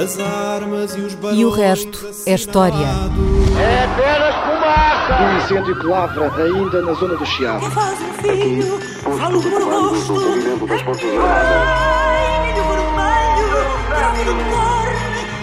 [0.00, 2.86] As armas e os E o resto é história.
[3.58, 5.22] É apenas fumaça!
[5.24, 7.58] Um incêndio que lavra ainda na zona do Chiado.
[7.58, 8.78] Quem faz um filho,
[9.18, 10.14] falo do meu rosto.
[11.26, 13.50] Ai, milho vermelho,
[13.88, 14.88] grave do cor,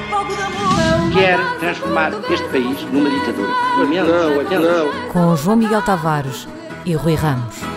[0.10, 1.14] fogo de amor.
[1.14, 3.50] Quer transformar este país numa ditadura.
[3.78, 4.60] Não, lamento.
[4.60, 5.12] não.
[5.12, 6.48] Com João Miguel Tavares
[6.86, 7.75] e Rui Ramos.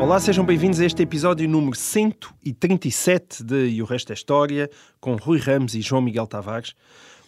[0.00, 4.68] Olá, sejam bem-vindos a este episódio número 137 de E o Resto é História,
[5.00, 6.74] com Rui Ramos e João Miguel Tavares.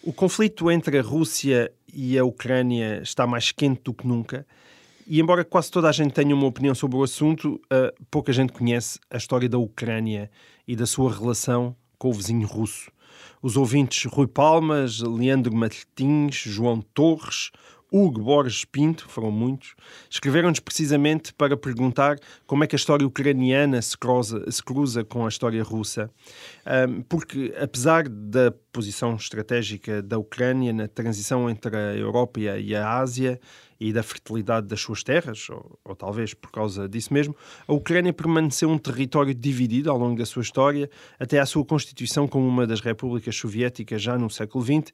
[0.03, 4.45] O conflito entre a Rússia e a Ucrânia está mais quente do que nunca.
[5.07, 8.51] E embora quase toda a gente tenha uma opinião sobre o assunto, ah, pouca gente
[8.51, 10.29] conhece a história da Ucrânia
[10.67, 12.91] e da sua relação com o vizinho russo.
[13.41, 17.51] Os ouvintes Rui Palmas, Leandro Martins, João Torres,
[17.91, 19.75] Hugo Borges Pinto, foram muitos,
[20.09, 25.25] escreveram-nos precisamente para perguntar como é que a história ucraniana se cruza, se cruza com
[25.25, 26.09] a história russa.
[27.07, 33.39] Porque, apesar da posição estratégica da Ucrânia na transição entre a Europa e a Ásia
[33.79, 37.35] e da fertilidade das suas terras, ou, ou talvez por causa disso mesmo,
[37.67, 42.27] a Ucrânia permaneceu um território dividido ao longo da sua história, até à sua constituição
[42.27, 44.91] como uma das repúblicas soviéticas já no século XX,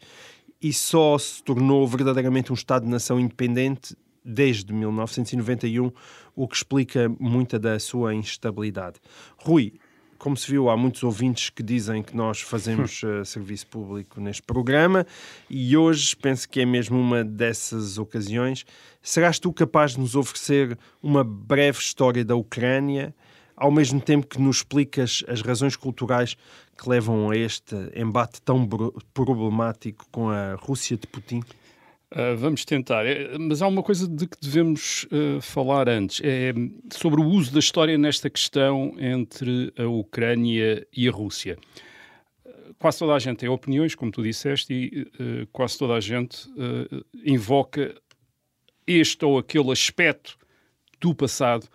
[0.63, 5.91] e só se tornou verdadeiramente um Estado-nação independente desde 1991,
[6.33, 8.95] o que explica muita da sua instabilidade.
[9.35, 9.73] Rui,
[10.17, 14.41] como se viu, há muitos ouvintes que dizem que nós fazemos eh, serviço público neste
[14.41, 15.05] programa
[15.49, 18.65] e hoje penso que é mesmo uma dessas ocasiões.
[19.01, 23.13] Serás tu capaz de nos oferecer uma breve história da Ucrânia,
[23.55, 26.35] ao mesmo tempo que nos explicas as razões culturais
[26.77, 28.67] que levam a este embate tão
[29.13, 31.41] problemático com a Rússia de Putin?
[32.13, 33.05] Uh, vamos tentar.
[33.07, 36.21] É, mas há uma coisa de que devemos uh, falar antes.
[36.23, 36.53] É
[36.91, 41.57] sobre o uso da história nesta questão entre a Ucrânia e a Rússia.
[42.77, 46.47] Quase toda a gente tem opiniões, como tu disseste, e uh, quase toda a gente
[47.25, 47.95] invoca
[48.85, 50.37] este ou aquele aspecto
[51.01, 51.67] do passado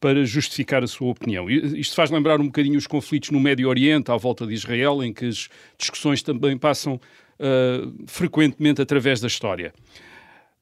[0.00, 1.50] para justificar a sua opinião.
[1.50, 5.12] Isto faz lembrar um bocadinho os conflitos no Médio Oriente, à volta de Israel, em
[5.12, 9.72] que as discussões também passam uh, frequentemente através da história.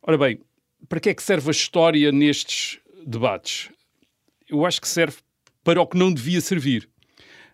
[0.02, 0.41] Ora bem,
[0.88, 3.70] para que é que serve a história nestes debates?
[4.48, 5.19] Eu acho que serve
[5.62, 6.88] para o que não devia servir.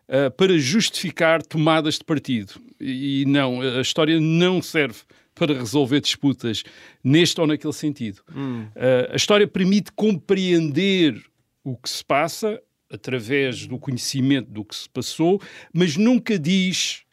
[0.08, 2.54] Uh, para justificar tomadas de partido.
[2.78, 4.98] E não, a história não serve
[5.34, 6.62] para resolver disputas
[7.02, 8.20] neste ou naquele sentido.
[8.30, 11.22] Uh, a história permite compreender
[11.64, 15.40] o que se passa através do conhecimento do que se passou,
[15.72, 17.04] mas nunca diz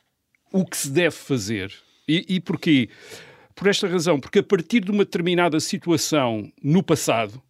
[0.51, 1.73] o que se deve fazer.
[2.07, 2.89] E, e porquê?
[3.55, 7.41] Por esta razão, porque a partir de uma determinada situação no passado,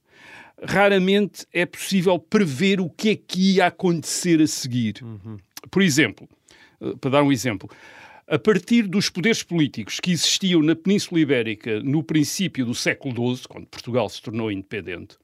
[0.62, 4.96] raramente é possível prever o que é que ia acontecer a seguir.
[5.72, 6.28] Por exemplo,
[6.82, 7.70] eh, para dar um exemplo,
[8.28, 13.48] a partir dos poderes políticos que existiam na Península Ibérica no princípio do século XII,
[13.48, 15.18] quando Portugal se tornou independente,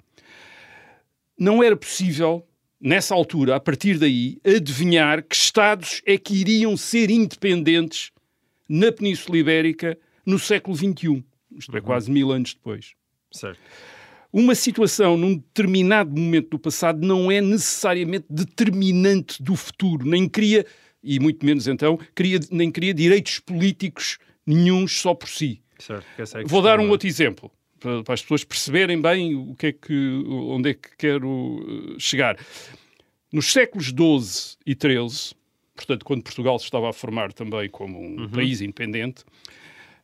[1.37, 2.47] não era possível,
[2.79, 8.11] nessa altura, a partir daí, adivinhar que Estados é que iriam ser independentes
[8.67, 11.23] na Península Ibérica no século XXI.
[11.57, 12.93] Isto é, quase mil anos depois.
[13.31, 13.59] Certo.
[14.31, 20.65] Uma situação num determinado momento do passado não é necessariamente determinante do futuro, nem cria,
[21.01, 25.61] e muito menos então, cria, nem cria direitos políticos nenhuns só por si.
[25.79, 26.05] certo.
[26.37, 26.89] é Vou dar um é?
[26.89, 27.49] outro exemplo
[27.85, 31.99] para, para as pessoas perceberem bem o que é que, onde é que quero eh,
[31.99, 32.35] chegar.
[33.31, 35.35] Nos séculos XII e XIII,
[35.75, 39.23] portanto, quando Portugal se estava a formar também como um país independente,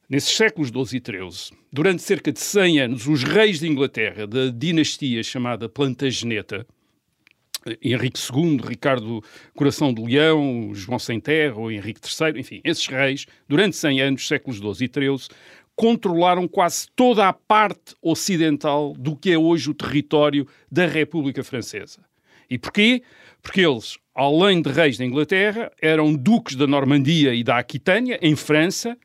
[0.08, 4.50] nesses séculos XII e XIII, durante cerca de 100 anos, os reis de Inglaterra, da
[4.50, 6.68] dinastia chamada Plantageneta,
[7.81, 9.24] Henrique II, Ricardo
[9.56, 14.28] Coração de Leão, João Sem Terra, ou Henrique III, enfim, esses reis, durante 100 anos,
[14.28, 15.28] séculos XII e XIII,
[15.76, 22.00] controlaram quase toda a parte ocidental do que é hoje o território da República Francesa.
[22.50, 23.02] E porquê?
[23.42, 28.36] Porque eles, além de reis da Inglaterra, eram duques da Normandia e da Aquitânia, em
[28.36, 28.98] França,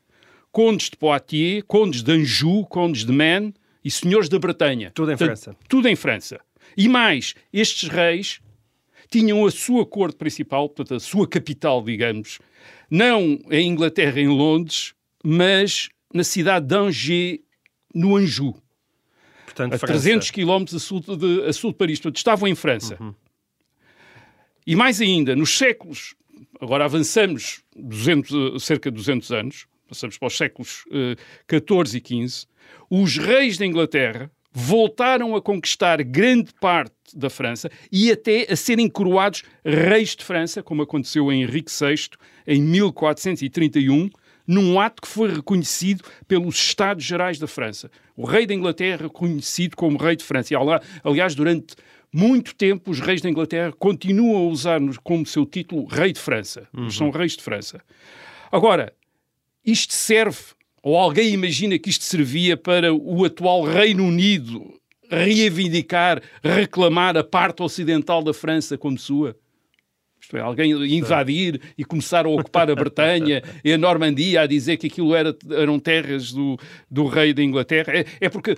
[0.51, 3.53] condes de Poitiers, condes de Anjou, condes de Maine
[3.83, 4.91] e senhores da Bretanha.
[4.93, 5.57] Tudo em Portanto, França.
[5.67, 6.39] Tudo em França.
[6.75, 8.41] E mais, estes reis
[9.09, 12.39] tinham a sua corte principal, portanto, a sua capital, digamos,
[12.89, 14.93] não em Inglaterra, em Londres,
[15.23, 17.39] mas na cidade de Angers,
[17.93, 18.55] no Anjou,
[19.57, 19.93] Portanto, a França.
[19.93, 21.99] 300 quilómetros a sul de, a sul de Paris.
[21.99, 22.97] Portanto, estavam em França.
[24.65, 26.13] E mais ainda, nos séculos,
[26.59, 31.15] agora avançamos 200, eh, cerca de 200 anos, passamos para os séculos eh,
[31.47, 32.45] 14 e 15,
[32.89, 38.89] os reis da Inglaterra voltaram a conquistar grande parte da França e até a serem
[38.89, 42.09] coroados reis de França, como aconteceu em Henrique VI
[42.45, 44.09] em 1431,
[44.47, 47.91] num ato que foi reconhecido pelos Estados Gerais da França.
[48.15, 50.53] O rei da Inglaterra reconhecido como rei de França.
[50.53, 50.57] E,
[51.03, 51.75] aliás, durante
[52.11, 56.67] muito tempo os reis da Inglaterra continuam a usar como seu título rei de França.
[56.73, 56.89] Uhum.
[56.89, 57.81] São reis de França.
[58.51, 58.93] Agora,
[59.65, 60.39] isto serve,
[60.81, 64.73] ou alguém imagina que isto servia para o atual Reino Unido
[65.09, 69.35] reivindicar, reclamar a parte ocidental da França como sua?
[70.27, 74.75] Isto é, alguém invadir e começar a ocupar a Bretanha e a Normandia a dizer
[74.75, 76.59] que aquilo era, eram terras do,
[76.91, 77.93] do rei da Inglaterra.
[77.93, 78.57] É, é porque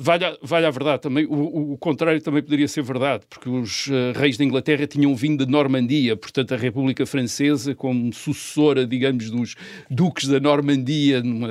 [0.00, 0.26] Vale
[0.66, 4.44] a, verdade também, o, o, contrário também poderia ser verdade, porque os uh, reis da
[4.44, 9.56] Inglaterra tinham vindo de Normandia, portanto a República Francesa, como sucessora, digamos, dos
[9.90, 11.48] duques da Normandia, numa,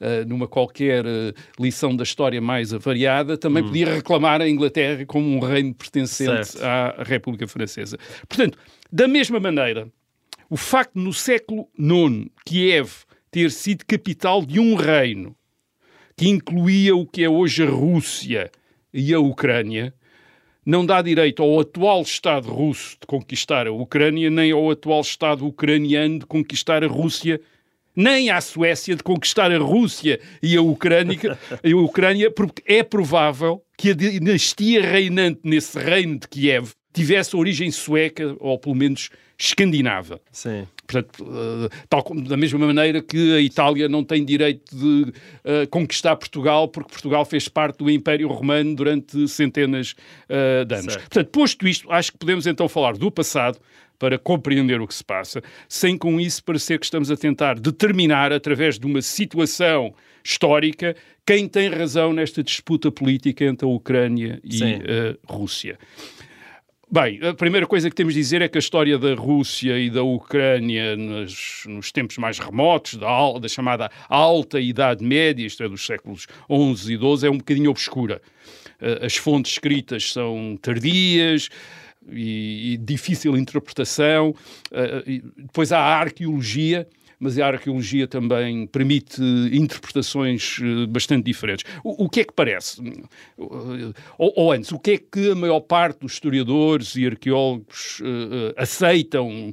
[0.00, 3.66] uh, numa qualquer uh, lição da história mais avariada, também hum.
[3.66, 6.64] podia reclamar a Inglaterra como um reino pertencente certo.
[6.64, 7.98] à República Francesa.
[8.26, 8.56] Portanto,
[8.90, 9.86] da mesma maneira,
[10.48, 12.90] o facto no século IX Kiev
[13.30, 15.36] ter sido capital de um reino
[16.16, 18.50] que incluía o que é hoje a Rússia
[18.92, 19.94] e a Ucrânia,
[20.64, 25.46] não dá direito ao atual Estado russo de conquistar a Ucrânia, nem ao atual Estado
[25.46, 27.40] ucraniano de conquistar a Rússia,
[27.94, 31.18] nem à Suécia de conquistar a Rússia e a Ucrânia,
[31.62, 37.70] a Ucrânia porque é provável que a dinastia reinante nesse reino de Kiev tivesse origem
[37.70, 40.20] sueca, ou pelo menos escandinava.
[40.30, 40.66] Sim.
[40.92, 45.68] Portanto, uh, tal como, da mesma maneira que a Itália não tem direito de uh,
[45.70, 49.94] conquistar Portugal, porque Portugal fez parte do Império Romano durante centenas
[50.28, 50.92] uh, de anos.
[50.92, 51.08] Certo.
[51.08, 53.58] Portanto, posto isto, acho que podemos então falar do passado
[53.98, 58.32] para compreender o que se passa, sem com isso parecer que estamos a tentar determinar,
[58.32, 59.94] através de uma situação
[60.24, 65.78] histórica, quem tem razão nesta disputa política entre a Ucrânia e a Rússia.
[66.94, 69.88] Bem, a primeira coisa que temos de dizer é que a história da Rússia e
[69.88, 75.68] da Ucrânia nos, nos tempos mais remotos, da, da, chamada Alta Idade Média, isto é,
[75.70, 78.20] dos séculos XI e XII, é um bocadinho obscura.
[78.78, 81.48] Eh, as fontes escritas são tardias,
[82.10, 84.34] e, e difícil interpretação.
[84.70, 86.86] Uh, depois há a arqueologia,
[87.22, 89.22] mas a arqueologia também permite
[89.52, 91.64] interpretações eh, bastante diferentes.
[91.84, 92.82] O, o que é que parece?
[94.18, 98.52] Ou, ou, antes, o que é que a maior parte dos historiadores e arqueólogos uh,
[98.56, 99.52] aceitam?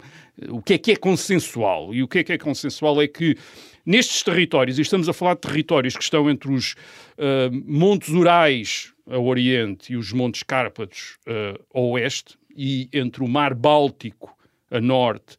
[0.49, 1.93] O que é que é consensual?
[1.93, 3.37] E o que é que é consensual é que
[3.85, 8.93] nestes territórios, e estamos a falar de territórios que estão entre os uh, Montes Urais
[9.07, 14.35] a Oriente e os Montes Cárpatos uh, a Oeste, e entre o Mar Báltico
[14.71, 15.37] a Norte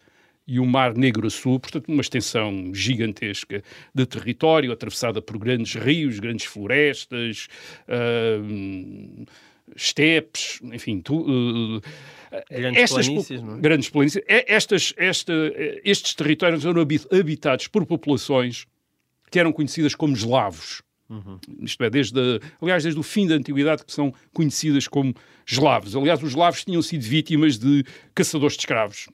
[0.50, 3.62] e o Mar Negro a sul, portanto, uma extensão gigantesca
[3.94, 7.46] de território, atravessada por grandes rios, grandes florestas,
[7.86, 9.24] uh,
[9.76, 11.80] estepes, enfim, tu, uh,
[12.50, 13.60] grandes estas, planícies, não é?
[13.60, 14.24] Grandes planícies.
[14.26, 15.32] Estas, esta,
[15.84, 18.66] estes territórios eram habitados por populações
[19.30, 20.82] que eram conhecidas como eslavos.
[21.10, 21.40] Uhum.
[21.62, 25.12] Isto é, desde aliás, desde o fim da antiguidade que são conhecidas como
[25.44, 25.96] eslavos.
[25.96, 27.84] Aliás, os eslavos tinham sido vítimas de
[28.14, 29.08] caçadores de escravos.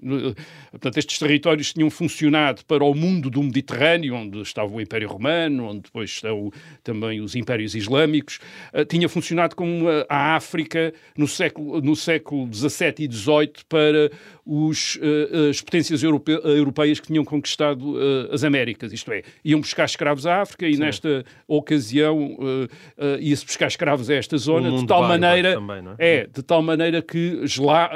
[0.70, 5.70] Portanto, estes territórios tinham funcionado para o mundo do Mediterrâneo, onde estava o Império Romano,
[5.70, 6.52] onde depois estão
[6.84, 8.38] também os Impérios Islâmicos.
[8.74, 14.10] Uh, tinha funcionado como a África no século, no século XVII e XVIII para
[14.44, 18.92] os, uh, as potências europe europeias que tinham conquistado uh, as Américas.
[18.92, 20.80] Isto é, iam buscar escravos à África e Sim.
[20.80, 25.54] nesta ocasião ia-se buscar escravos a esta zona, de tal maneira...
[25.54, 26.16] Também, é?
[26.16, 27.90] é, de tal maneira que esla,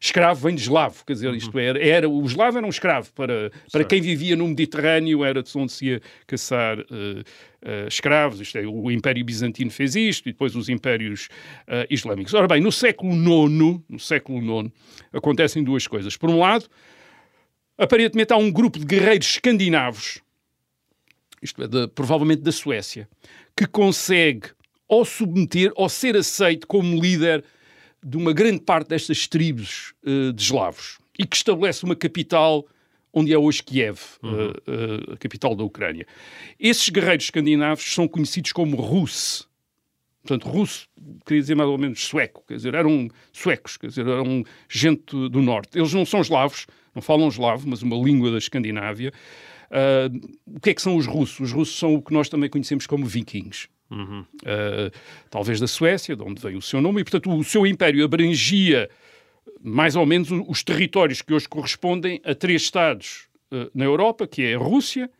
[0.00, 3.50] escravo vem de eslavo, quer dizer, isto era, era o eslavo era um escravo para,
[3.70, 8.58] para quem vivia no Mediterrâneo, era de onde se ia caçar uh, uh, escravos, isto
[8.58, 11.28] é, o Império Bizantino fez isto e depois os Impérios
[11.68, 12.34] uh, Islâmicos.
[12.34, 14.72] Ora bem, no século IX, no século IX,
[15.12, 16.16] acontecem duas coisas.
[16.16, 16.66] Por um lado,
[17.76, 20.21] aparentemente há um grupo de guerreiros escandinavos,
[21.42, 23.08] isto é, de, provavelmente da Suécia,
[23.56, 24.48] que consegue
[24.88, 27.44] ou submeter ou ser aceito como líder
[28.04, 32.66] de uma grande parte destas tribos uh, de eslavos e que estabelece uma capital
[33.12, 34.30] onde é hoje Kiev, uhum.
[34.32, 36.06] uh, uh, a capital da Ucrânia.
[36.58, 39.46] Esses guerreiros escandinavos são conhecidos como Rus.
[40.22, 40.88] Portanto, russo
[41.26, 45.42] queria dizer mais ou menos sueco, quer dizer, eram suecos, quer dizer, eram gente do
[45.42, 45.76] norte.
[45.76, 49.12] Eles não são eslavos, não falam eslavo, mas uma língua da Escandinávia.
[49.72, 51.40] Uh, o que é que são os russos?
[51.40, 53.68] Os russos são o que nós também conhecemos como vikings.
[53.90, 54.20] Uhum.
[54.20, 54.90] Uh,
[55.30, 58.90] talvez da Suécia, de onde vem o seu nome, e portanto o seu império abrangia
[59.62, 64.42] mais ou menos os territórios que hoje correspondem a três estados uh, na Europa, que
[64.42, 65.10] é a Rússia,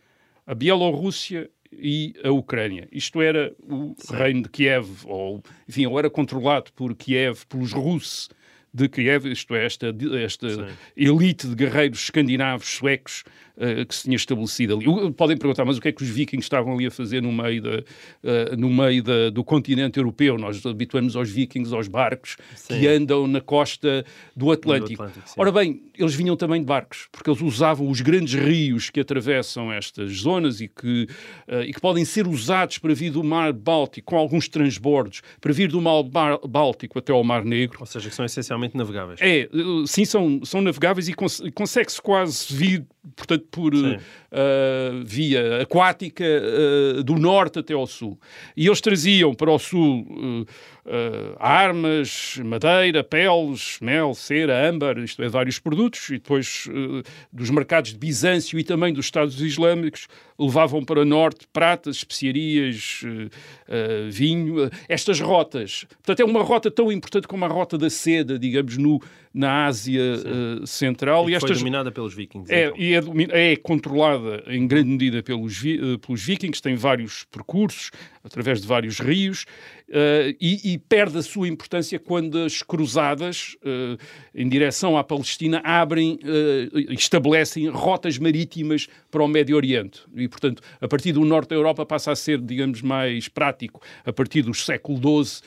[0.46, 2.88] a Bielorrússia e a Ucrânia.
[2.92, 4.16] Isto era o Sim.
[4.16, 8.28] reino de Kiev, ou enfim, ou era controlado por Kiev, pelos russos
[8.74, 13.22] de Kiev, isto é, esta, esta elite de guerreiros escandinavos, suecos,
[13.56, 14.86] uh, que se tinha estabelecido ali.
[14.88, 17.32] Uh, podem perguntar, mas o que é que os vikings estavam ali a fazer no
[17.32, 20.38] meio, da, uh, no meio da, do continente europeu?
[20.38, 22.78] Nós habituamos aos vikings, aos barcos Sim.
[22.78, 24.04] que andam na costa
[24.36, 25.02] do Atlântico.
[25.02, 25.34] Atlântico, sim.
[25.36, 29.72] Ora bem, eles vinham também de barcos, porque eles usavam os grandes rios que atravessam
[29.72, 31.06] estas zonas e que,
[31.46, 35.52] eh, e que podem ser usados para vir do Mar Báltico, com alguns transbordos, para
[35.52, 36.04] vir do Mar
[36.48, 37.78] Báltico até ao Mar Negro.
[37.80, 39.20] Ou seja, que são essencialmente navegáveis.
[39.20, 39.48] É, eh,
[39.86, 46.24] sim, são, são navegáveis e, cons- e consegue-se quase vir, portanto, por eh, via aquática
[46.24, 48.18] eh, do norte até ao sul.
[48.56, 50.46] E eles traziam para o sul
[50.84, 57.50] eh, armas, madeira, peles, mel, cera, âmbar, isto é, vários produtos, e depois eh, dos
[57.50, 60.08] mercados de Bizâncio e também dos Estados Islâmicos
[60.38, 63.02] levavam para o norte pratas, especiarias,
[63.68, 65.84] eh, vinho, estas rotas.
[66.04, 69.00] Portanto, é uma rota tão importante como a rota da seda, digamos, no,
[69.32, 70.02] na Ásia
[70.66, 71.28] Central.
[71.30, 72.52] E E foi estas dominada pelos vikings.
[72.52, 72.76] é, então.
[72.78, 77.90] e é, domi- é controlada em grande medida pelos, vi- pelos vikings, tem vários percursos,
[78.24, 79.44] através de vários rios,
[79.88, 83.96] eh, e, e perde a sua importância quando as cruzadas eh,
[84.34, 86.18] em direção à Palestina abrem
[86.74, 90.02] e estabelecem rotas marítimas para o Médio Oriente.
[90.14, 93.80] E, portanto, a partir do norte da Europa passa a ser, digamos, mais prático.
[94.04, 95.42] A partir do século XII,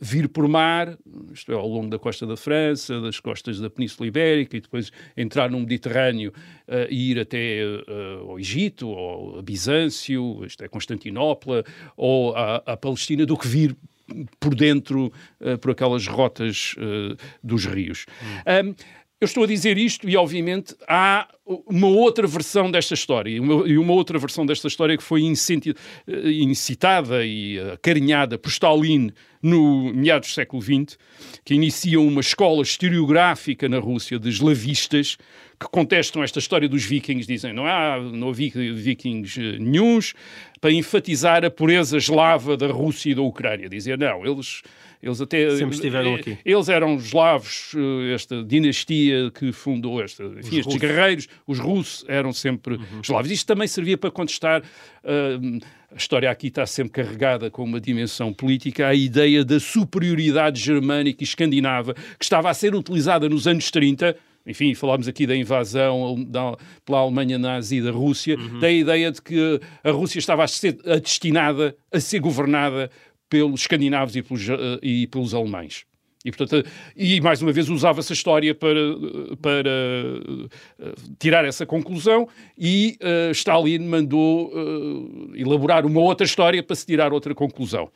[0.00, 0.98] vir por mar,
[1.32, 4.90] isto é, ao longo da costa da França, das costas da Península Ibérica, e depois
[5.16, 6.32] entrar no Mediterrâneo
[6.66, 7.84] eh, e ir até eh,
[8.20, 11.64] ao Egito, ou a Bizâncio, isto é, Constantinopla,
[11.96, 13.76] ou à, à Palestina, do que vir
[14.40, 18.06] por dentro, eh, por aquelas rotas eh, dos rios.
[18.46, 18.74] Ahm,
[19.20, 21.26] eu estou a dizer isto e, obviamente, há
[21.66, 25.22] uma outra versão desta história, e uma, e uma outra versão desta história que foi
[25.22, 29.10] eh, incitada e acarinhada por Stalin
[29.42, 30.98] no meados do século XX,
[31.44, 35.16] que inicia uma escola historiográfica na Rússia de eslavistas
[35.58, 40.14] que contestam esta história dos vikings, dizem não há, não havia vikings eh, nenhuns,
[40.60, 43.68] para enfatizar a pureza eslava da Rússia e da Ucrânia.
[43.68, 44.62] Dizia, não, eles,
[45.02, 45.50] eles até...
[45.56, 46.38] Sempre estiveram aqui.
[46.44, 52.32] Eles eram eslavos, eh, esta dinastia que fundou esta, enfim, estes guerreiros, os russos eram
[52.32, 53.00] sempre Uhum.
[53.02, 53.30] eslavos.
[53.30, 54.62] Isto também servia para contestar,
[55.04, 55.58] ah,
[55.92, 61.22] a história aqui está sempre carregada com uma dimensão política, a ideia da superioridade germânica
[61.22, 64.14] e escandinava que estava a ser utilizada nos anos 30,
[64.46, 68.60] enfim, falámos aqui da invasão da- pela Alemanha nazi da Rússia, Uhum.
[68.60, 72.90] da ideia de que a Rússia estava a ser a destinada a ser governada
[73.28, 75.84] pelos escandinavos e pelos, eh, e pelos alemães.
[76.24, 78.74] E, portanto, e mais uma vez usava-se a história para,
[79.40, 86.74] para eh, tirar essa conclusão e eh, Stalin mandou eh, elaborar uma outra história para
[86.74, 87.88] se tirar outra conclusão.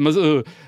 [0.00, 0.20] Mas eh,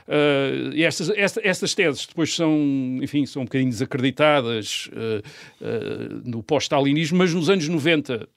[0.09, 2.53] eh, e estas, esta- estas teses depois são,
[3.01, 5.23] enfim, são um bocadinho desacreditadas eh,
[5.61, 8.29] eh, no pós-stalinismo, mas nos anos 90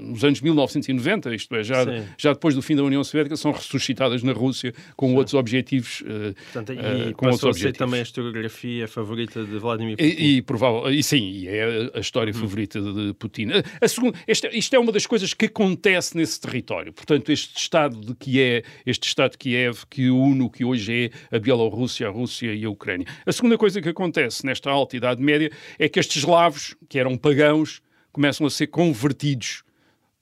[0.00, 2.04] nos anos 1990, isto é, já, Sim.
[2.18, 6.02] já depois do fim da União Soviética, são ressuscitadas na Rússia com outros objetivos.
[6.06, 7.78] eh, Portanto, eh, e com outros passou a ser objetivos.
[7.78, 10.08] também a historiografia favorita de Vladimir Putin.
[10.08, 13.48] E, e provável, e sim, é a história favorita de Putin.
[13.50, 16.92] A, a segunda, esta, isto é uma das coisas que acontece nesse território.
[16.92, 21.36] Portanto, este Estado de Kiev, este Estado de Kiev que une o que hoje é
[21.36, 23.06] a Bielorrússia, a Rússia e a Ucrânia.
[23.24, 27.16] A segunda coisa que acontece nesta alta Idade Média é que estes eslavos, que eram
[27.16, 27.80] pagãos,
[28.12, 29.62] começam a ser convertidos,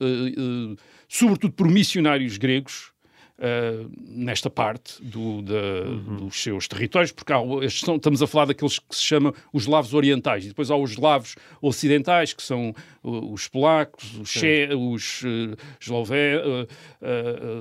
[0.00, 0.76] eh, eh,
[1.08, 2.92] sobretudo por missionários gregos,
[3.40, 5.84] Uh, nesta parte do- da-
[6.18, 7.36] dos seus territórios, porque há,
[7.70, 10.90] são- estamos a falar daqueles que se chamam os eslavos orientais, e depois há os
[10.90, 15.56] eslavos ocidentais, que são uh, os polacos, os, che, os uh,
[15.88, 16.66] uh,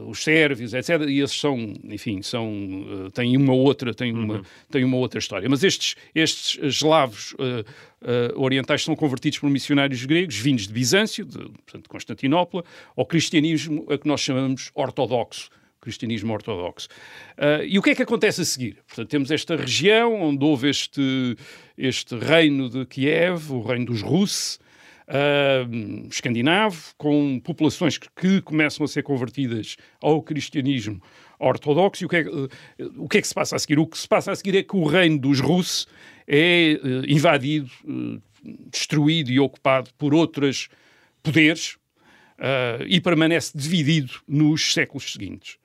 [0.02, 1.02] uh, uh, os sérvios, etc.
[1.08, 2.50] E esses são, enfim, são,
[3.06, 4.42] uh, têm uma outra, têm uma,
[4.72, 5.48] têm uma outra história.
[5.48, 7.36] Mas estes, estes eslavos
[8.02, 12.64] uh, uh, orientais são convertidos por missionários gregos, vindos de Bizâncio, de, portanto, Constantinopla,
[12.96, 15.50] ao cristianismo a que nós chamamos ortodoxo
[15.80, 16.90] cristianismo ortodoxo.
[17.38, 18.78] Ah, e o que é que acontece a seguir?
[18.88, 21.38] Portanto, temos esta região onde houve este,
[21.78, 24.60] este reino de Kiev, o reino dos russos,
[25.08, 25.66] ah,
[26.10, 31.02] escandinavo, com populações que, que começam a ser convertidas ao cristianismo
[31.40, 32.04] ortodoxo.
[32.04, 32.50] E o que, é, que-
[32.98, 33.80] o que é que se passa a seguir?
[33.80, 35.88] O que se passa a seguir é que o reino dos russos
[36.28, 38.20] é eh, invadido, eh,
[38.70, 40.68] destruído e ocupado por outros
[41.24, 41.78] poderes,
[42.40, 45.58] ah, e permanece dividido nos séculos seguintes.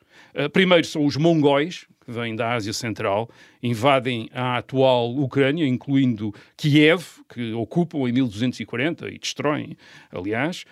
[0.52, 3.28] Primeiro são os mongóis, que vêm da Ásia Central,
[3.62, 9.76] invadem a atual Ucrânia, incluindo Kiev, que ocupam em 1240 e destroem,
[10.11, 10.64] aliás.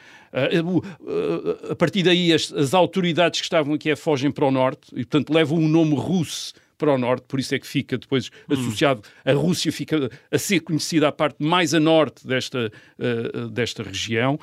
[1.70, 5.32] A partir daí, as, as autoridades que estavam Kiev fogem para o norte e, portanto,
[5.32, 9.32] levam o nome russo para o norte, por isso é que fica depois associado, a
[9.32, 14.40] Rússia fica a ser conhecida a parte mais a norte desta, uh, desta região.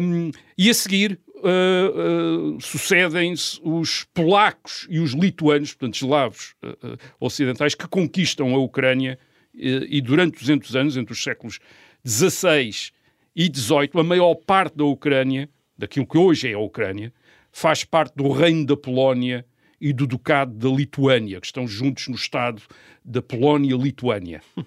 [0.00, 6.96] Um, e a seguir, Uh, uh, sucedem-se os polacos e os lituanos, portanto, eslavos uh,
[7.20, 9.18] ocidentais, que conquistam a Ucrânia
[9.52, 11.60] e durante 200 anos, entre os séculos
[12.06, 12.70] XVI
[13.36, 17.12] e XVIII, a maior parte da Ucrânia, daquilo que hoje é a Ucrânia,
[17.52, 19.44] faz parte do reino da Polónia
[19.80, 22.62] e do Ducado da Lituânia, que estão juntos no Estado
[23.04, 24.40] da Polónia-Lituânia.
[24.56, 24.64] uh,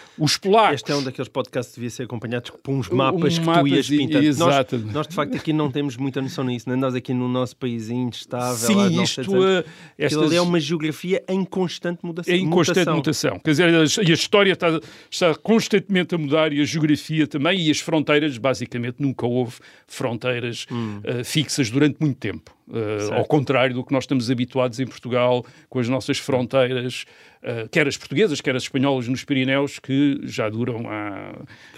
[0.18, 0.76] os polacos...
[0.76, 3.68] Este é um daqueles podcasts que devia ser acompanhado por uns mapas um, que tu
[3.68, 4.24] ias pintando.
[4.24, 4.78] Exato.
[4.78, 7.54] Nós, nós, de facto, aqui não temos muita noção nisso, nem nós aqui no nosso
[7.56, 8.56] país instável.
[8.56, 9.36] Sim, isto...
[9.36, 9.64] Uh,
[9.98, 10.32] estas...
[10.32, 12.34] é uma geografia em constante mudação.
[12.34, 13.38] Em constante mutação.
[13.38, 17.70] Quer dizer, a, a história está, está constantemente a mudar e a geografia também, e
[17.70, 21.00] as fronteiras, basicamente, nunca houve fronteiras hum.
[21.04, 22.56] uh, fixas durante muito tempo.
[22.68, 27.04] Uh, ao contrário do que nós estamos habituados em Portugal, com as nossas fronteiras,
[27.42, 31.34] uh, quer as portuguesas, quer as espanholas nos Pirineus, que já duram há,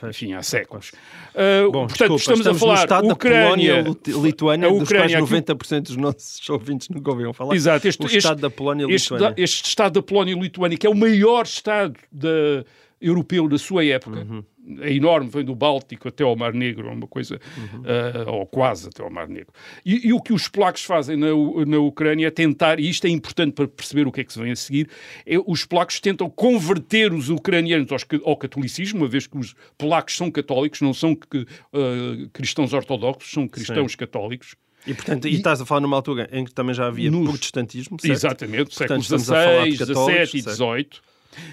[0.09, 0.93] enfim, há séculos.
[1.35, 5.13] Uh, Bom, portanto, desculpa, estamos, estamos, a falar Estado Ucrânia, da Polónia, Lituânia, dos quais
[5.13, 7.55] 90% dos nossos ouvintes nunca ouviram falar.
[7.55, 9.29] Exato, este, o este, Estado da Polónia e Lituânia.
[9.29, 12.65] Este, este Estado da Polónia e Lituânia, que é o maior Estado da,
[13.01, 14.21] europeu da sua época.
[14.21, 14.45] Uhum
[14.81, 17.81] é enorme, vem do Báltico até ao Mar Negro, uma coisa, uhum.
[17.81, 19.53] uh, ou quase até ao Mar Negro.
[19.85, 21.29] E, e, o que os polacos fazem na,
[21.67, 24.39] na Ucrânia é tentar, e isto é importante para perceber o que é que se
[24.39, 24.89] vem a seguir,
[25.27, 30.17] é, os polacos tentam converter os ucranianos aos, ao catolicismo, uma vez que os polacos
[30.17, 33.99] são católicos, não são uh, cristãos ortodoxos, são cristãos Sim.
[33.99, 34.55] católicos.
[34.87, 37.29] E, portanto, e, e, estás a falar numa altura em que também já havia nos,
[37.29, 38.13] protestantismo, certo?
[38.13, 40.89] Exatamente, séculos XVI, XVII e XVIII.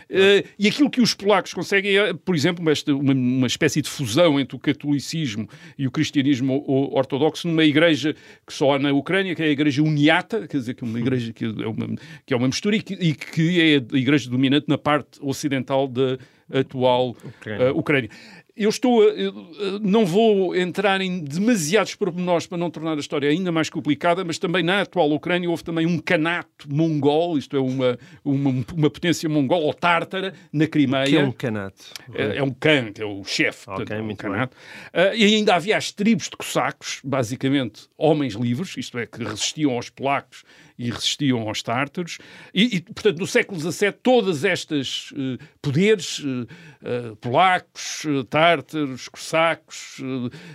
[0.10, 4.40] Uh, e aquilo que os polacos conseguem é, por exemplo, uma, uma, espécie de fusão
[4.40, 6.64] entre o catolicismo e o cristianismo
[6.94, 8.16] ortodoxo numa igreja
[8.46, 11.00] que só há na Ucrânia, que é a igreja uniata, quer dizer, que é uma
[11.00, 14.30] igreja que é uma, que é uma mistura e que, e que é a igreja
[14.30, 16.18] dominante na parte ocidental da
[16.52, 17.74] atual Ucrânia.
[17.74, 18.10] Uh, Ucrânia
[18.56, 19.34] eu estou a, eu
[19.82, 24.38] não vou entrar em demasiados pormenores para não tornar a história ainda mais complicada, mas
[24.38, 29.28] também na atual Ucrânia houve também um canato mongol, isto é, uma, uma, uma potência
[29.28, 31.06] mongol ou tártara na Crimeia.
[31.06, 31.86] Que é um canato?
[32.14, 34.56] É, é um can, que é o chefe, okay, um canato.
[34.94, 39.74] Uh, e ainda havia as tribos de cossacos, basicamente homens livres, isto é, que resistiam
[39.74, 40.44] aos polacos
[40.78, 42.18] e resistiam aos tártaros.
[42.54, 49.98] E, e portanto, no século XVII, todas estas uh, poderes, uh, polacos, tártaros, cossacos,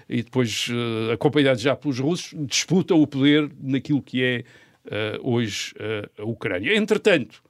[0.09, 0.69] e depois
[1.13, 4.45] acompanhados já pelos russos, disputam o poder naquilo que é
[5.23, 5.75] hoje
[6.19, 6.77] a Ucrânia.
[6.77, 7.43] Entretanto,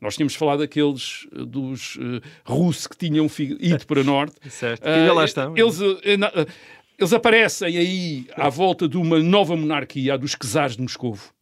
[0.00, 4.36] nós tínhamos falado daqueles dos uh, russos que tinham ido para norte.
[4.50, 5.56] certo, ainda lá estão.
[5.56, 5.98] Eles, uh,
[6.98, 11.32] eles aparecem aí à volta de uma nova monarquia, a dos czares de Moscovo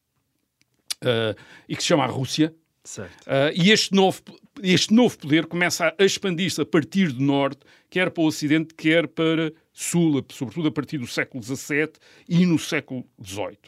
[1.04, 2.54] uh, e que se chama a Rússia.
[2.98, 4.22] Uh, e este novo,
[4.62, 9.06] este novo poder começa a expandir-se a partir do norte, quer para o ocidente, quer
[9.06, 11.90] para sul, sobretudo a partir do século XVII
[12.28, 13.58] e no século XVIII.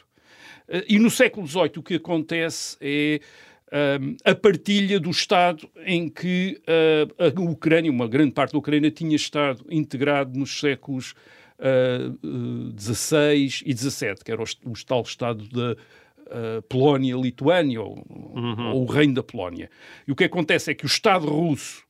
[0.67, 3.19] Uh, e no século XVIII o que acontece é
[3.71, 8.91] um, a partilha do Estado em que uh, a Ucrânia, uma grande parte da Ucrânia,
[8.91, 11.13] tinha estado integrado nos séculos
[12.77, 15.77] XVI uh, e XVII, que era o, o tal Estado da
[16.31, 18.71] uh, Polónia, Lituânia, ou, uhum.
[18.71, 19.69] ou, o Reino da Polónia.
[20.07, 21.83] E o que acontece é que o Estado russo,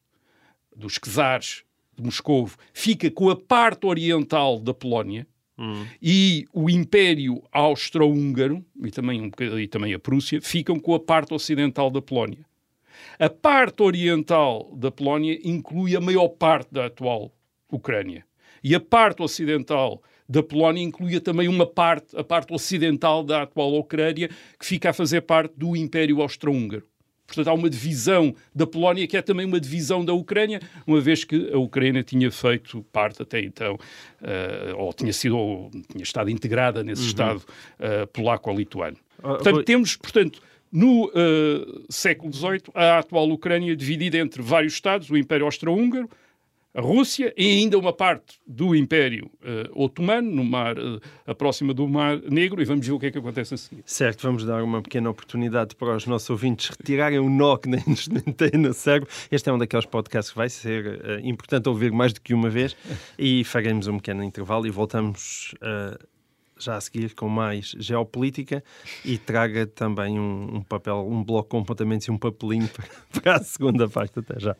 [0.75, 1.63] dos czares
[1.95, 5.27] de Moscou, fica com a parte oriental da Polónia,
[5.57, 5.85] uhum.
[6.01, 11.33] e o Império Austro-Húngaro, e também, um, e também a Prússia, ficam com a parte
[11.33, 12.45] ocidental da Polónia.
[13.17, 17.31] A parte oriental da Polónia inclui a maior parte da atual
[17.71, 18.25] Ucrânia.
[18.63, 23.73] E a parte ocidental da Polónia incluía também uma parte, a parte ocidental da atual
[23.73, 26.85] Ucrânia, que fica a fazer parte do Império Austro-Húngaro.
[27.27, 31.25] Portanto, há uma divisão da Polónia que é também uma divisão da Ucrânia, uma vez
[31.25, 36.29] que a Ucrânia tinha feito parte até então, uh, ou tinha sido, ou tinha estado
[36.29, 37.07] integrada nesse uhum.
[37.07, 38.97] Estado uh, polaco-lituano.
[39.19, 40.41] Uh, portanto, temos, portanto,
[40.71, 46.09] no uh, século XVIII, a atual Ucrânia dividida entre vários Estados, o Império Austro-Húngaro,
[46.73, 51.73] a Rússia e ainda uma parte do Império uh, Otomano, no mar, uh, a próxima
[51.73, 53.83] do Mar Negro, e vamos ver o que é que acontece a seguir.
[53.85, 57.83] Certo, vamos dar uma pequena oportunidade para os nossos ouvintes retirarem o nó que nem
[57.87, 59.09] nos tem no cérebro.
[59.29, 62.49] Este é um daqueles podcasts que vai ser uh, importante ouvir mais do que uma
[62.49, 62.75] vez
[63.19, 65.53] e faremos um pequeno intervalo e voltamos
[66.57, 68.63] já a seguir com mais geopolítica
[69.03, 72.69] e traga também um, um papel, um bloco com apontamentos e um papelinho
[73.11, 74.19] para, para a segunda parte.
[74.19, 74.55] Até já.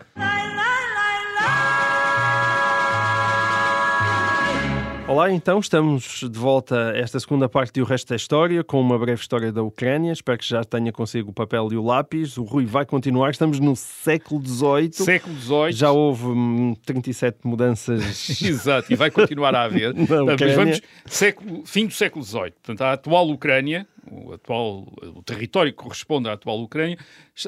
[5.11, 8.97] Olá, então estamos de volta a esta segunda parte do resto da história, com uma
[8.97, 10.13] breve história da Ucrânia.
[10.13, 12.37] Espero que já tenha consigo o papel e o lápis.
[12.37, 13.31] O Rui vai continuar.
[13.31, 14.93] Estamos no século XVIII.
[14.93, 15.71] Século XVIII.
[15.73, 18.29] Já houve hum, 37 mudanças.
[18.41, 19.93] Exato, e vai continuar a haver.
[19.99, 20.55] Na Ucrânia.
[20.55, 22.51] vamos, século, fim do século XVIII.
[22.51, 26.97] Portanto, a atual Ucrânia, o, atual, o território que corresponde à atual Ucrânia,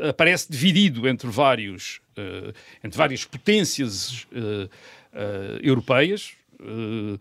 [0.09, 2.51] aparece dividido entre vários, eh,
[2.83, 4.67] entre várias potências eh,
[5.13, 6.33] eh, europeias.
[6.59, 7.17] Eh,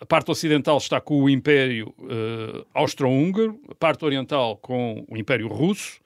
[0.00, 5.48] a parte ocidental está com o Império eh, Austro-Húngaro, a parte oriental com o Império
[5.48, 6.00] Russo,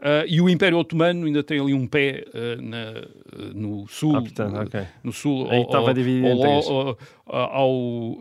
[0.00, 3.06] eh, e o Império Otomano ainda tem ali um pé eh, na- eh,
[3.54, 4.80] no sul, Ah, portanto, ok.
[5.04, 8.18] no sul Aí ao- estava dividido ao, ao, ao,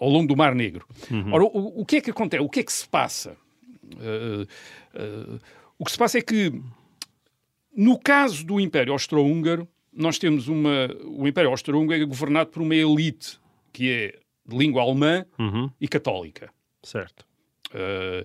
[0.00, 0.86] ao, longo do Mar Negro.
[1.10, 1.32] Uhum.
[1.32, 2.42] Ora, o, o que é que acontece?
[2.42, 3.36] O que é que se passa?
[5.78, 6.52] O que se passa é que,
[7.76, 10.88] no caso do Império Austro-Húngaro, nós temos uma.
[11.04, 13.38] O Império Austro-Húngaro é governado por uma elite
[13.72, 16.50] que é de língua alemã Uhum, e católica.
[16.82, 17.26] certo.
[17.72, 18.24] Eh,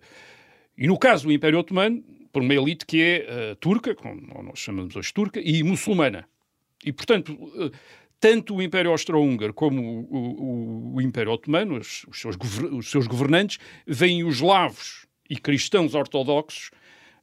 [0.77, 2.01] e no caso do Império Otomano,
[2.32, 6.27] por uma elite que é eh, turca, como nós chamamos hoje turca, e muçulmana.
[6.86, 7.71] E, portanto, eh,
[8.19, 12.36] tanto o Império Austro-Húngaro como o, o- o Império Otomano, os, os seus
[12.71, 16.69] os seus governantes, veem os eslavos e cristãos ortodoxos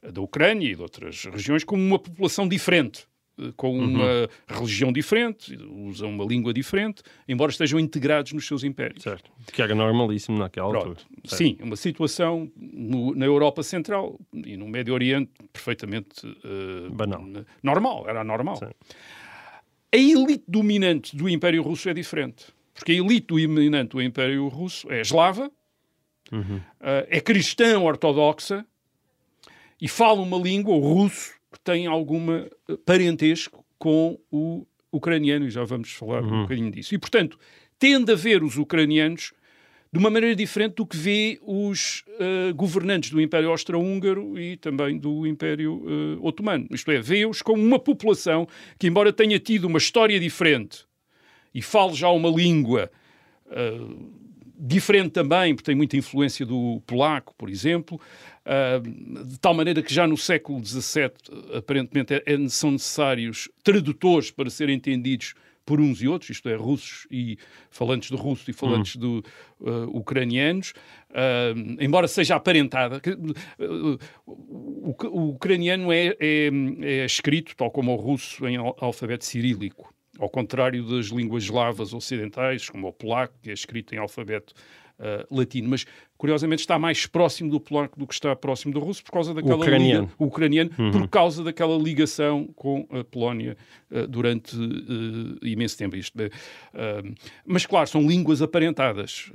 [0.03, 3.07] da Ucrânia e de outras regiões como uma população diferente,
[3.57, 5.57] com uma religião diferente,
[5.89, 9.03] usam uma língua diferente, embora estejam integrados nos seus impérios.
[9.03, 9.31] Certo.
[9.53, 10.87] Que era normalíssimo naquela Pronto.
[10.89, 11.01] altura.
[11.25, 11.37] Certo.
[11.37, 17.25] Sim, uma situação no- na Europa Central e no Médio Oriente perfeitamente eh, Banal.
[17.63, 18.57] normal, era normal.
[18.57, 18.67] Sim.
[19.93, 22.47] A elite dominante do Império Russo é diferente.
[22.75, 25.51] Porque a elite dominante do Império Russo é eslava,
[26.33, 26.61] Uhum.
[26.81, 28.67] eh, é cristã ortodoxa
[29.81, 35.51] e fala uma língua, o russo, que tem alguma eh, parentesco com o ucraniano, e
[35.51, 36.95] já vamos falar um bocadinho disso.
[36.95, 37.39] E, portanto,
[37.79, 39.33] tende a ver os ucranianos
[39.93, 44.99] de uma maneira diferente do que vê os eh, governantes do Império Austro-Húngaro e também
[44.99, 46.67] do Império eh, Otomano.
[46.71, 48.47] Isto é, vê-os como uma população
[48.79, 50.85] que, embora tenha tido uma história diferente
[51.55, 52.91] e fale já uma língua
[53.51, 53.81] eh,
[54.59, 58.01] diferente também, porque tem muita influência do polaco, por exemplo,
[58.47, 58.81] ah,
[59.25, 61.11] de tal maneira que já no século XVII,
[61.59, 66.55] aparentemente, é- é- são necessários tradutores para serem entendidos por uns e outros, isto é,
[66.55, 67.37] russos e
[67.73, 69.23] falantes de russo e falantes do
[69.65, 70.73] ah, ucranianos,
[71.19, 73.01] Ah, embora seja aparentada.
[73.01, 76.51] que, ah, o, o- ucraniano é, é-
[76.83, 79.93] é escrito, tal como o russo, em al- alfabeto cirílico.
[80.19, 84.55] Ao contrário das línguas eslavas ocidentais, como o polaco, que é escrito em alfabeto
[85.31, 85.69] latino.
[85.69, 85.85] Mas,
[86.19, 89.57] curiosamente, está mais próximo do polaco do que está próximo do russo, por causa daquela
[89.57, 90.03] ucraniano.
[90.05, 93.57] liga- o ucraniano, por causa daquela ligação com a Polónia
[93.91, 95.97] ah, durante ah, imenso tempo.
[95.97, 96.17] Isto,
[96.75, 97.03] ah,
[97.45, 99.31] mas, claro, são línguas aparentadas,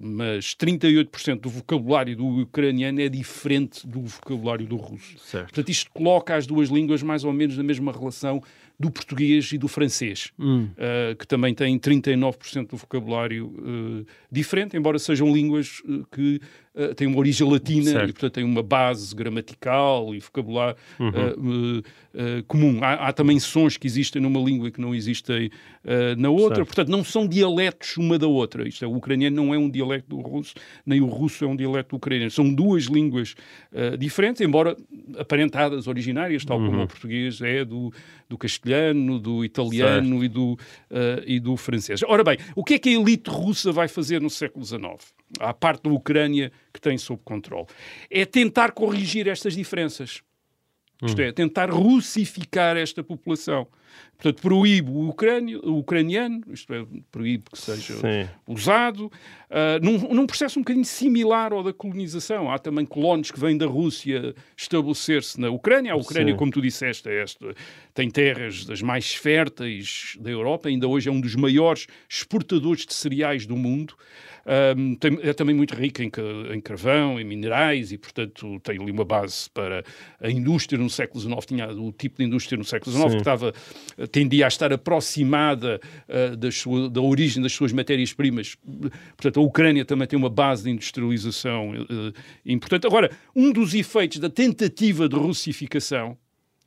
[0.00, 5.18] mas 38% do vocabulário do ucraniano é diferente do vocabulário do russo.
[5.18, 5.44] Certo.
[5.46, 8.42] Portanto, isto coloca as duas línguas mais ou menos na mesma relação
[8.80, 10.32] do português e do francês,
[10.78, 16.40] eh, que também têm 39% do vocabulário eh, diferente, embora sejam línguas eh, que
[16.72, 18.10] eh, têm uma origem latina Certo.
[18.10, 21.82] e, portanto, têm uma base gramatical e vocabulário eh,
[22.14, 22.78] eh, comum.
[22.80, 25.50] Há, há também sons que existem numa língua e que não existem
[26.18, 26.66] na outra, Certo.
[26.66, 28.68] portanto, não são dialetos uma da outra.
[28.68, 30.54] Isto é, o ucraniano não é um dialecto do russo,
[30.84, 32.30] nem o russo é um dialecto do ucraniano.
[32.30, 33.34] São duas línguas
[33.98, 34.76] diferentes, embora
[35.18, 37.90] aparentadas, originárias, tal como o português é do,
[38.28, 40.58] do castelhano, do italiano e do,
[41.26, 42.02] e do francês.
[42.06, 44.80] Ora bem, o que é que a elite russa vai fazer no século XIX?
[45.38, 47.66] À parte da Ucrânia que tem sob controle.
[48.10, 50.22] É tentar corrigir estas diferenças.
[51.02, 53.66] Isto é, tentar russificar esta população.
[54.16, 58.28] Portanto, proíbe o, ucrânio, o ucraniano, isto é, proíbe que seja Sim.
[58.46, 59.10] usado,
[59.48, 62.50] ah, num, num processo um bocadinho similar ao da colonização.
[62.50, 65.94] Há também colonos que vêm da Rússia estabelecer-se na Ucrânia.
[65.94, 66.38] A Ucrânia, Sim.
[66.38, 67.54] como tu disseste, é esta,
[67.94, 72.92] tem terras das mais férteis da Europa, ainda hoje é um dos maiores exportadores de
[72.92, 73.94] cereais do mundo.
[74.46, 76.10] Ahm, tem- é também muito rica em,
[76.52, 79.84] em carvão, em minerais e, portanto, tem ali uma base para
[80.20, 81.46] a indústria no século XIX.
[81.46, 83.16] Tinha o tipo de indústria no século XIX Sim.
[83.16, 83.52] que estava,
[84.10, 88.56] tendia a estar aproximada ah, das sua- da origem das suas matérias-primas.
[89.16, 92.12] Portanto, a Ucrânia também tem uma base de industrialização eh,
[92.46, 92.86] importante.
[92.86, 96.16] Agora, um dos efeitos da tentativa de russificação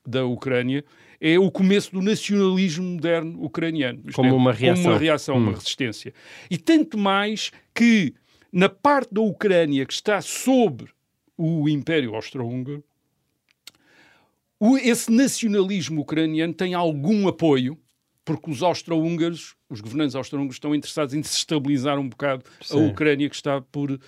[0.06, 0.84] da Ucrânia
[1.22, 4.04] é o começo do nacionalismo moderno ucraniano.
[4.14, 4.92] Como é, uma Como reação.
[4.92, 6.14] uma reação, uma resistência.
[6.52, 8.14] E tanto mais que
[8.52, 10.86] na parte da Ucrânia que está sob
[11.38, 12.84] o Império Austro-Húngaro,
[14.78, 17.78] esse nacionalismo ucraniano tem algum apoio
[18.26, 22.78] porque os austro-húngaros, os governantes austro-húngaros, estão interessados em desestabilizar um bocado Sim.
[22.78, 24.00] a Ucrânia que está por uh,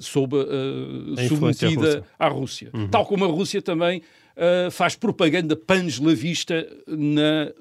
[0.00, 2.04] sob uh, submetida russa.
[2.18, 2.70] à Rússia.
[2.90, 4.02] Tal como a Rússia também
[4.36, 7.52] uh, faz propaganda pan-eslavista na,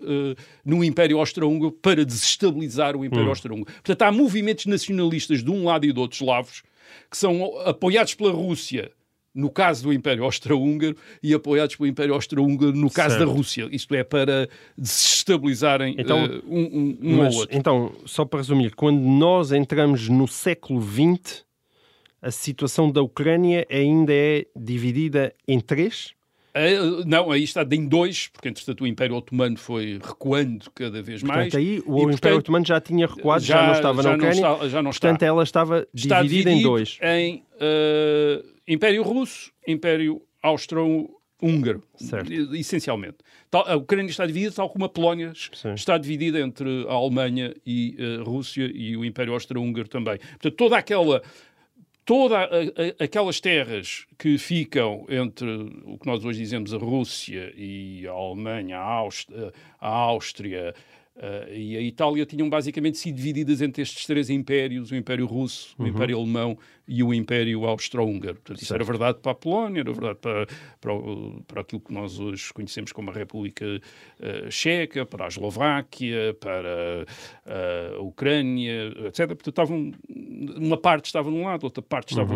[0.63, 3.73] no Império Austro-Húngaro para desestabilizar o Império Austro-Húngaro.
[3.73, 6.61] Portanto, há movimentos nacionalistas de um lado e do outro eslavos
[7.09, 8.91] que são apoiados pela Rússia
[9.37, 13.27] no caso do Império Austro-Húngaro e apoiados pelo Império Austro-Húngaro no caso Certo.
[13.27, 13.69] da Rússia.
[13.71, 17.57] Isto é, para desestabilizarem Então, uh, um, um, um Mas, ao outro.
[17.57, 21.45] então, só para resumir, quando nós entramos no século XX,
[22.21, 26.15] a situação da Ucrânia ainda é dividida em três?
[26.55, 31.21] Uh, não, aí está em dois, porque entretanto o Império Otomano foi recuando cada vez
[31.21, 31.51] mais.
[31.51, 34.17] Portanto, aí o E, Império portanto, Otomano já tinha recuado, já, não estava já na
[34.17, 34.53] não Ucrânia.
[34.53, 35.07] está- já não está.
[35.07, 36.97] portanto, ela estava está dividida em dois.
[37.03, 41.83] em uh, Império Russo, Império Austro-Húngaro,
[42.53, 43.17] essencialmente.
[43.49, 45.73] Tal- a Ucrânia está dividida, tal como a Polónia Sim.
[45.73, 50.17] está dividida entre a Alemanha e a Rússia e o Império Austro-Húngaro também.
[50.17, 51.21] Portanto, toda aquela
[52.03, 55.45] toda a- a- aquelas terras que ficam entre
[55.83, 60.73] o que nós hoje dizemos a Rússia e a Alemanha, a Áustria, a Áustria
[61.17, 65.75] eh, e a Itália tinham basicamente sido divididas entre estes três impérios, o Império Russo,
[65.77, 68.35] o Império Alemão e o Império Austro-Húngaro.
[68.35, 70.47] Portanto, isso era verdade para a Polónia, era verdade para,
[70.79, 70.93] para,
[71.47, 73.65] para aquilo que nós hoje conhecemos como a República
[74.19, 77.05] eh, Checa, para a Eslováquia, para
[77.45, 79.27] eh, a Ucrânia, etc.
[79.27, 79.91] Portanto, estavam,
[80.55, 82.33] uma parte estava de um lado, outra parte estava,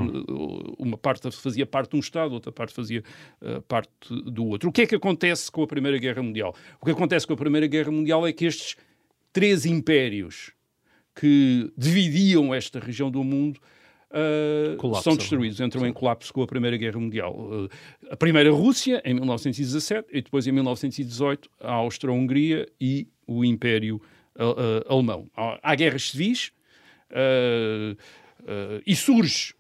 [0.78, 3.04] uma parte fazia parte de um Estado, outra parte fazia
[3.42, 4.70] eh, parte do outro.
[4.70, 6.54] O que é que acontece com a Primeira Guerra Mundial?
[6.82, 8.76] O que acontece com a Primeira Guerra Mundial é que estes
[9.32, 10.52] três impérios
[11.16, 13.60] que dividiam esta região do mundo
[14.12, 17.36] uh, são destruídos, entram em colapso com a Primeira Guerra Mundial.
[17.36, 17.70] Uh,
[18.10, 24.02] a primeira Rússia, em 1917, e depois em 1918, a Austro-Hungria e o Império
[24.36, 25.30] uh, Alemão.
[25.36, 26.52] Há, há guerras civis
[28.86, 29.54] e surge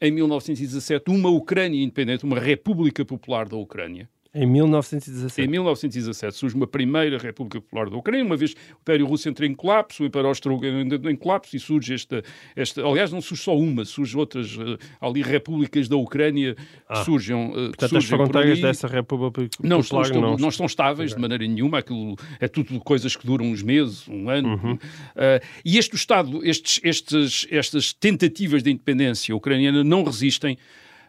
[0.00, 4.08] em 1917 uma Ucrânia independente, uma República Popular da Ucrânia.
[4.38, 5.40] Em 1917.
[5.40, 9.46] Em 1917 surge uma primeira República Popular da Ucrânia, uma vez o Império Russo entra
[9.46, 12.22] em colapso, o Império Austro-Húngaro entra em colapso e surge esta,
[12.54, 12.84] esta...
[12.86, 17.46] Aliás, não surge só uma, surge outras eh, ali repúblicas da Ucrânia que surgem, eh,
[17.46, 17.52] Ah.
[17.68, 18.62] Portanto, as surgem por fronteiras ali.
[18.62, 20.36] dessa República Não Popular estão- não...
[20.36, 24.28] não estão estáveis de maneira nenhuma, aquilo é tudo coisas que duram uns meses, um
[24.28, 24.48] ano.
[24.62, 24.78] Uhum.
[25.16, 30.58] Ah, e este Estado, estes, estes, estas tentativas de independência ucraniana não resistem,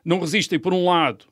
[0.05, 1.25] não resistem, por um lado,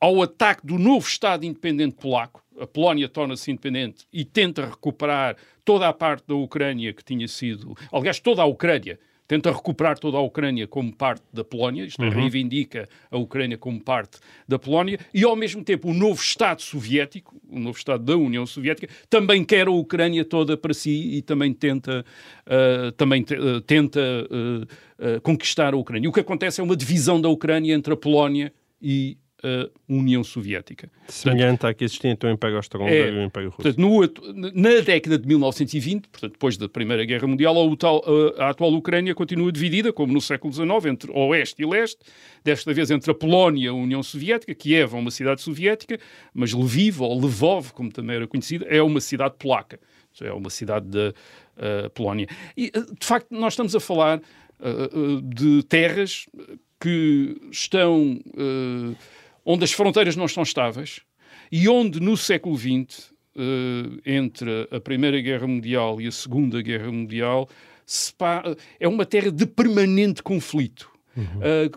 [0.00, 2.42] ao ataque do novo Estado independente polaco.
[2.58, 7.76] A Polónia torna-se independente e tenta recuperar toda a parte da Ucrânia que tinha sido.
[7.92, 8.98] Aliás, toda a Ucrânia.
[9.26, 13.80] Tenta recuperar toda a Ucrânia como parte da Polónia, isto é, reivindica a Ucrânia como
[13.80, 18.16] parte da Polónia, e ao mesmo tempo o novo Estado soviético, o novo Estado da
[18.16, 22.04] União Soviética, também quer a Ucrânia toda para si e também tenta,
[22.44, 24.00] ah, também te- ah, tenta
[24.98, 26.10] ah, conquistar a Ucrânia.
[26.10, 30.90] O que acontece é uma divisão da Ucrânia entre a Polónia e a União Soviética.
[31.08, 33.62] Semelhante à que existia entre o Império Austro-Húngaro É, e o Império Russo.
[33.62, 33.80] Portanto,
[34.34, 38.04] no na década de 1920, portanto, depois da Primeira Guerra Mundial, a, utal-
[38.38, 41.98] a- a atual Ucrânia continua dividida, como no século XIX, entre Oeste e Leste,
[42.44, 45.98] desta vez entre a Polónia e a União Soviética, Kiev é uma cidade soviética,
[46.34, 49.78] mas Lviv, ou Lvov, como também era conhecida, é uma cidade polaca.
[50.20, 51.14] É uma cidade da
[51.56, 52.26] eh, Polónia.
[52.56, 56.26] E, eh, de facto, nós estamos a falar eh, eh, de terras
[56.80, 58.18] que estão...
[58.36, 58.96] eh,
[59.44, 61.00] onde as fronteiras não estão estáveis
[61.50, 66.90] e onde no século XX, eh, entre a Primeira Guerra Mundial e a Segunda Guerra
[66.92, 67.48] Mundial,
[68.16, 68.42] pa-
[68.78, 70.88] é uma terra de permanente conflito.
[71.42, 71.70] Eh,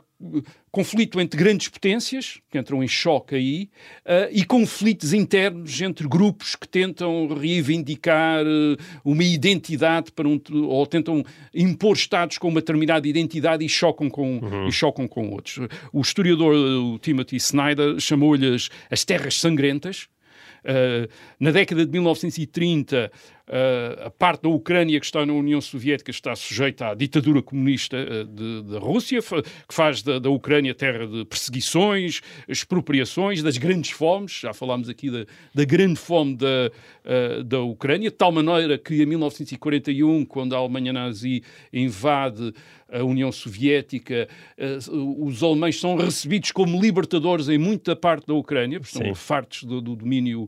[0.71, 3.69] conflito entre grandes potências, que entram em choque aí,
[4.05, 10.85] eh, e conflitos internos entre grupos que tentam reivindicar eh, uma identidade para um, ou
[10.87, 15.67] tentam impor Estados com uma determinada identidade e chocam com, e chocam com outros.
[15.91, 20.07] O historiador eh, o Timothy Snyder chamou-lhes as terras sangrentas,
[20.63, 23.11] Uh, na década de 1930,
[23.47, 27.97] uh, a parte da Ucrânia que está na União Soviética está sujeita à ditadura comunista
[27.97, 33.91] uh, de- da Rússia, que faz da, da Ucrânia terra de perseguições, expropriações, das grandes
[33.91, 34.39] fomes.
[34.41, 36.71] Já falámos aqui da, da grande fome da,
[37.05, 42.53] uh, da Ucrânia, de tal maneira que em 1941, quando a Alemanha nazi invade
[42.91, 44.27] a União Soviética,
[44.91, 49.81] os alemães são recebidos como libertadores em muita parte da Ucrânia, porque estão fartos do,
[49.81, 50.47] do domínio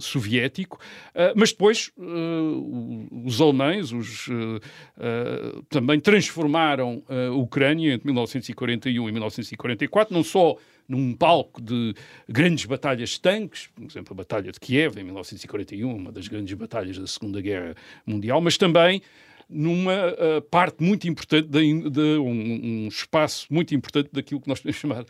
[0.00, 0.78] soviético,
[1.34, 4.28] mas depois os alemães os,
[5.68, 10.56] também transformaram a Ucrânia entre 1941 e 1944, não só
[10.88, 11.94] num palco de
[12.28, 16.54] grandes batalhas de tanques, por exemplo, a Batalha de Kiev em 1941, uma das grandes
[16.54, 17.74] batalhas da Segunda Guerra
[18.06, 19.02] Mundial, mas também
[19.48, 24.60] numa uh, parte muito importante, de, de um, um, espaço muito importante daquilo que nós
[24.60, 25.06] podemos chamar uh,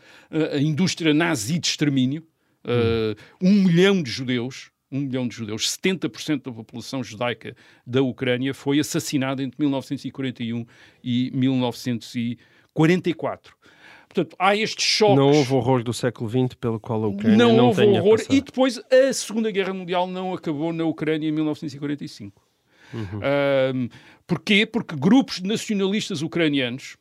[0.53, 2.23] a indústria nazi de extermínio.
[2.63, 7.55] Uh, um milhão de judeus, um milhão de judeus, 70% da população judaica
[7.85, 10.65] da Ucrânia foi assassinada entre 1941
[11.03, 13.53] e 1944.
[14.07, 15.17] Portanto, há estes choques.
[15.17, 18.21] Não houve horror do século XX pelo qual a Ucrânia não, não houve horror.
[18.29, 22.41] E depois a Segunda Guerra Mundial não acabou na Ucrânia em 1945.
[22.93, 23.19] Uhum.
[23.73, 23.89] Um,
[24.25, 24.65] porquê?
[24.65, 26.95] Porque grupos nacionalistas ucranianos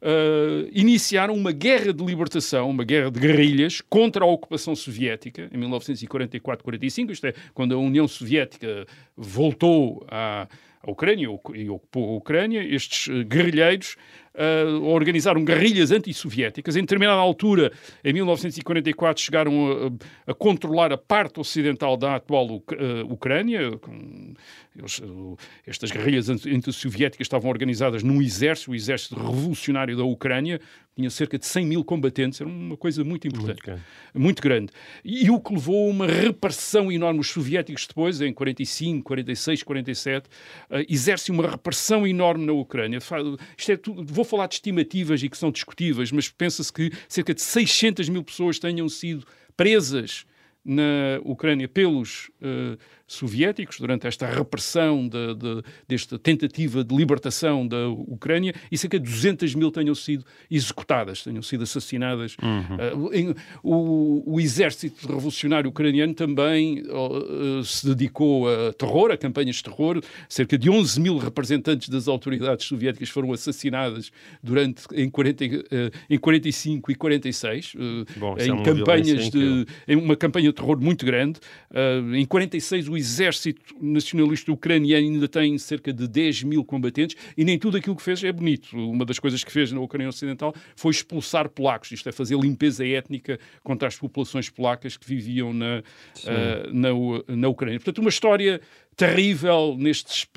[0.00, 5.58] Uh, iniciaram uma guerra de libertação, uma guerra de guerrilhas contra a ocupação soviética em
[5.58, 10.46] 1944-45, isto é, quando a União Soviética voltou à,
[10.88, 13.96] à Ucrânia e ocupou a Ucrânia, estes guerrilheiros
[14.34, 16.76] uh, organizaram guerrilhas antissoviéticas.
[16.76, 17.72] Em determinada altura,
[18.02, 22.60] em 1944, chegaram a, a controlar a parte ocidental da atual uh,
[23.10, 23.76] Ucrânia.
[23.78, 24.34] Com,
[24.76, 30.60] eles, uh, estas guerrilhas antissoviéticas estavam organizadas num exército, o Exército Revolucionário da Ucrânia,
[30.98, 33.82] tinha cerca de 100 mil combatentes, era uma coisa muito importante, muito grande.
[34.12, 34.72] Muito grande.
[35.04, 37.20] E, o que levou a uma repressão enorme.
[37.20, 40.30] Os soviéticos depois, em 45, 46, 47, uh,
[40.88, 42.98] exercem uma repressão enorme na Ucrânia.
[43.56, 47.32] Isto é tudo, vou falar de estimativas e que são discutíveis, mas pensa-se que cerca
[47.32, 49.24] de 600 mil pessoas tenham sido
[49.56, 50.26] presas
[50.64, 52.76] na Ucrânia pelos uh,
[53.08, 59.10] soviéticos durante esta repressão de, de, desta tentativa de libertação da Ucrânia e cerca de
[59.10, 62.36] 200 mil tenham sido executadas, tenham sido assassinadas.
[62.42, 63.06] Uhum.
[63.06, 69.56] Uh, em, o, o, exército revolucionário ucraniano também uh, se dedicou a terror, a campanhas
[69.56, 70.02] de terror.
[70.28, 75.50] Cerca de 11 mil representantes das autoridades soviéticas foram assassinadas durante em, 40, uh,
[76.10, 77.72] em 45 e 46
[78.18, 81.40] Bom, em é campanhas de em uma campanha de terror muito grande.
[82.14, 87.58] em 46 o exército nacionalista ucraniano ainda tem cerca de 10 mil combatentes e nem
[87.58, 88.76] tudo aquilo que fez é bonito.
[88.76, 92.86] Uma das coisas que fez na Ucrânia Ocidental foi expulsar polacos, isto é, fazer limpeza
[92.86, 95.82] étnica contra as populações polacas que viviam na,
[96.24, 97.78] uh, na, na Ucrânia.
[97.78, 98.60] Portanto, uma história
[98.98, 100.28] terrível neste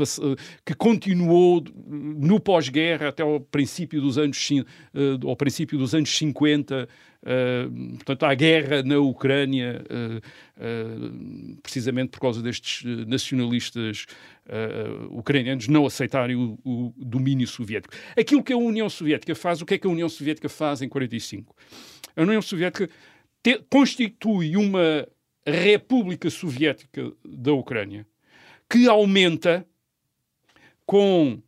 [0.64, 6.88] que continuou no pós-guerra até ao princípio dos anos uh, ao princípio dos anos 50
[6.88, 14.06] uh, portanto há guerra na Ucrânia uh, precisamente por causa destes nacionalistas
[15.10, 17.94] ucranianos não aceitarem o, o, domínio soviético.
[18.18, 20.90] Aquilo que a União Soviética faz o que é que a União Soviética faz em
[20.90, 21.56] 45
[22.16, 22.90] a União Soviética
[23.42, 25.08] te, constitui uma
[25.48, 28.06] República Soviética da Ucrânia
[28.72, 29.68] que aumenta
[30.86, 31.42] com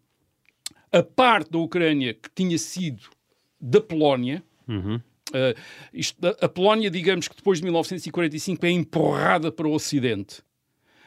[0.91, 3.03] a parte da Ucrânia que tinha sido
[3.59, 4.43] da Polónia.
[4.67, 4.95] Uhum.
[5.29, 5.59] Uh,
[5.93, 10.41] isto, a Polónia, digamos que depois de 1945, é empurrada para o Ocidente.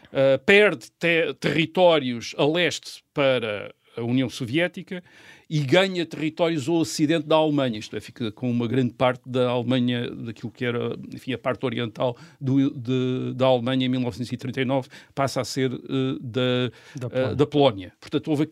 [0.07, 5.05] Uh, perde te territórios a leste para a União Soviética
[5.49, 9.49] e ganha territórios ao ocidente da Alemanha, isto é, fica com uma grande parte da
[9.49, 15.41] Alemanha, daquilo que era, enfim, a parte oriental do, de, da Alemanha em 1939, passa
[15.41, 17.33] a ser uh, da, da, Polónia.
[17.33, 17.93] Uh, da Polónia.
[18.01, 18.49] Portanto, houve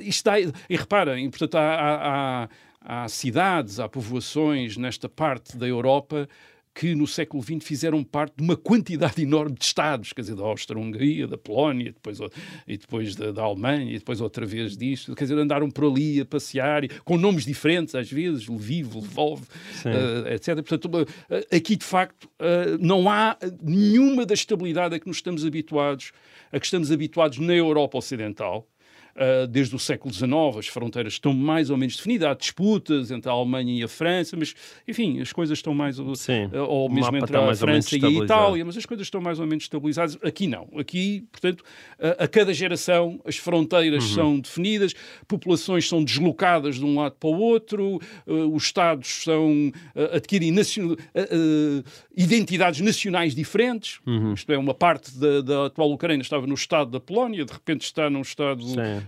[0.00, 5.68] isto dá, e reparem, portanto, há, há, há, há cidades, há povoações nesta parte da
[5.68, 6.28] Europa
[6.74, 10.42] que no século XX fizeram parte de uma quantidade enorme de Estados, quer dizer, da
[10.42, 12.18] Áustria-Hungria, da Polónia, depois,
[12.66, 16.20] e depois da, da, Alemanha, e depois outra vez disto, quer dizer, andaram por ali
[16.20, 20.56] a passear, com nomes diferentes às vezes, Lviv, Lvov, uh, etc.
[20.56, 25.44] Portanto, uh, aqui de facto uh, não há nenhuma da estabilidade a que nos estamos
[25.44, 26.10] habituados,
[26.50, 28.66] a que estamos habituados na Europa Ocidental,
[29.16, 33.28] uh, desde o século XIX, as fronteiras estão mais ou menos definidas, há disputas entre
[33.28, 34.54] a Alemanha e a França, mas,
[34.86, 35.96] enfim, as coisas estão mais...
[36.16, 39.38] Sim, uh, ou mesmo entre a França e a Itália, mas as coisas estão mais
[39.38, 40.18] ou menos estabilizadas.
[40.22, 40.68] Aqui não.
[40.76, 44.14] Aqui, portanto, uh, a cada geração as fronteiras uhum.
[44.14, 44.94] são definidas,
[45.26, 49.70] populações são deslocadas de um lado para o outro, os Estados são,
[50.12, 50.96] adquirem nacion...
[52.16, 54.34] identidades nacionais diferentes, uhum.
[54.34, 57.82] isto é, uma parte da, da atual Ucrânia estava no Estado da Polónia, de repente
[57.82, 58.64] está num Estado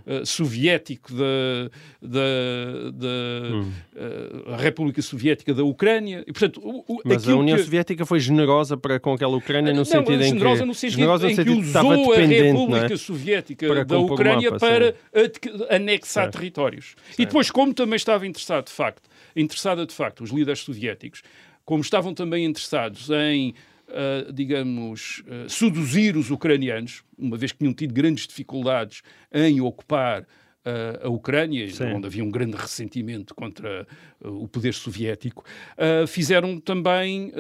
[0.07, 1.71] uh, soviético da,
[2.03, 3.73] da, da hum.
[3.95, 6.25] uh, República Soviética da Ucrânia.
[6.27, 7.65] E, portanto, o, Mas a União que...
[7.65, 10.67] Soviética foi generosa para com aquela Ucrânia no não, sentido em generosa que...
[10.67, 12.97] no sentido generosa em que usou a dependente, República é?
[12.97, 14.95] Soviética Para da o Ucrânia mapa, para
[15.71, 16.39] anexar Certo.
[16.39, 16.95] territórios.
[17.19, 21.23] E depois, como também estava interessado, de facto, interessada de facto, os líderes soviéticos,
[21.65, 23.55] como estavam também interessados em,
[23.89, 30.27] ah, digamos, ah, seduzir os ucranianos, uma vez que tinham tido grandes dificuldades em ocupar
[30.65, 31.85] ah, a Ucrânia, Sim.
[31.95, 33.87] onde havia um grande ressentimento contra
[34.21, 35.45] o poder soviético,
[36.09, 37.31] fizeram também,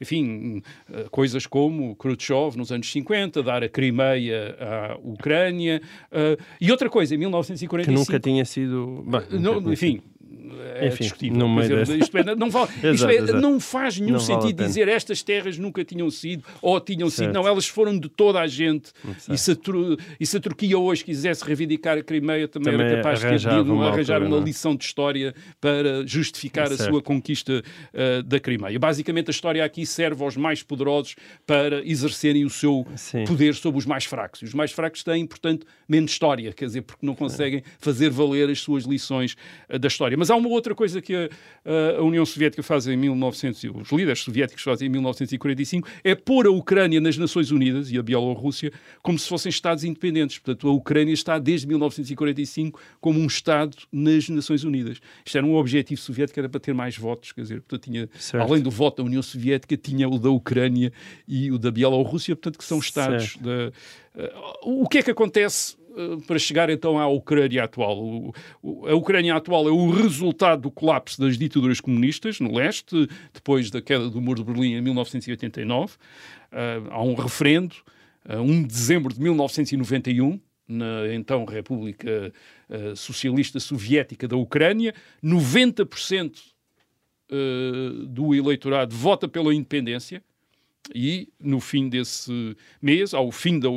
[0.00, 0.60] enfim,
[1.12, 5.80] coisas como Khrushchev nos anos 50, dar a Crimeia à Ucrânia,
[6.60, 7.98] e outra coisa, em Que 1945...
[7.98, 9.04] nunca tinha sido...
[9.06, 10.02] Bem, nunca enfim,
[10.76, 11.38] é Enfim, discutível.
[11.38, 13.40] no meio dizer, isto é, não, vale- isto Exato, é, exato.
[13.40, 14.68] não faz nenhum Não vale a sentido pena.
[14.68, 17.24] dizer estas terras nunca tinham sido ou tinham sido.
[17.24, 17.34] Certo.
[17.34, 18.92] Não, elas foram de toda a gente.
[19.30, 22.86] E se, a, Tur- e se a Turquia hoje quisesse reivindicar a Crimeia, também, Também
[22.86, 24.46] era capaz de ter pedido uma arranjar altura, uma não é?
[24.46, 26.90] lição de história para justificar a Certo.
[26.90, 27.62] sua conquista
[27.94, 28.78] ah, da Crimeia.
[28.78, 31.14] Basicamente, a história aqui serve aos mais poderosos
[31.46, 33.24] para exercerem o seu Sim.
[33.24, 34.42] poder sobre os mais fracos.
[34.42, 38.48] E os mais fracos têm, portanto, menos história, quer dizer, porque não conseguem fazer valer
[38.50, 39.36] as suas lições
[39.68, 40.11] eh, da história.
[40.16, 41.28] Mas há uma outra coisa que a,
[41.98, 46.46] a União Soviética faz em 1900, e os líderes soviéticos fazem em 1945, é pôr
[46.46, 50.38] a Ucrânia nas Nações Unidas e a Bielorrússia como se fossem Estados independentes.
[50.38, 54.98] Portanto, a Ucrânia está desde 1945 como um Estado nas Nações Unidas.
[55.24, 58.42] Isto era um objetivo soviético, era para ter mais votos, quer dizer, portanto, tinha, Certo.
[58.42, 60.92] além do voto da União Soviética, tinha o da Ucrânia
[61.26, 63.72] e o da Bielorrússia, portanto, que são Estados da.
[64.14, 64.32] Eh,
[64.62, 65.76] o que é que acontece
[66.26, 67.98] para chegar então à Ucrânia atual?
[68.02, 68.32] O-
[68.62, 73.70] o- a Ucrânia atual é o resultado do colapso das ditaduras comunistas no leste, depois
[73.70, 75.96] da queda do Muro de Berlim em 1989.
[76.50, 77.76] Eh, há um referendo,
[78.28, 82.32] eh, 1 de dezembro de 1991, na então República
[82.70, 84.94] eh, Socialista Soviética da Ucrânia.
[85.22, 86.40] 90%
[87.30, 90.22] eh, do eleitorado vota pela independência
[90.94, 93.68] e no fim desse mês, ao fim da,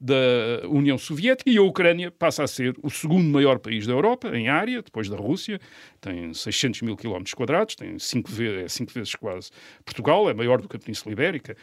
[0.00, 4.36] da União Soviética, e a Ucrânia passa a ser o segundo maior país da Europa
[4.36, 5.60] em área, depois da Rússia,
[6.00, 9.50] tem 600 mil quilómetros quadrados, tem cinco, ve é cinco vezes quase
[9.84, 11.56] Portugal, é maior do que a Península Ibérica,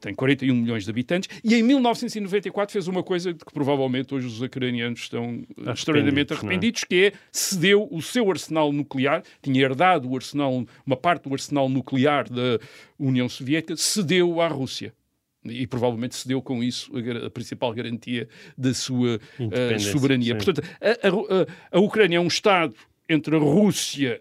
[0.00, 4.40] tem 41 milhões de habitantes, e em 1994 fez uma coisa que provavelmente hoje os
[4.40, 6.40] ucranianos estão extraordinamente não é?
[6.40, 11.32] arrependidos, que é cedeu o seu arsenal nuclear, tinha herdado o arsenal, uma parte do
[11.32, 12.58] arsenal nuclear da
[12.98, 14.92] União Soviética, cedeu à Rússia.
[15.50, 20.38] E provavelmente cedeu com isso a, a principal garantia da sua Independência, soberania.
[20.38, 20.44] sim.
[20.44, 21.08] Portanto, a,
[21.74, 22.74] a a- Ucrânia é um Estado
[23.08, 24.20] entre a Rússia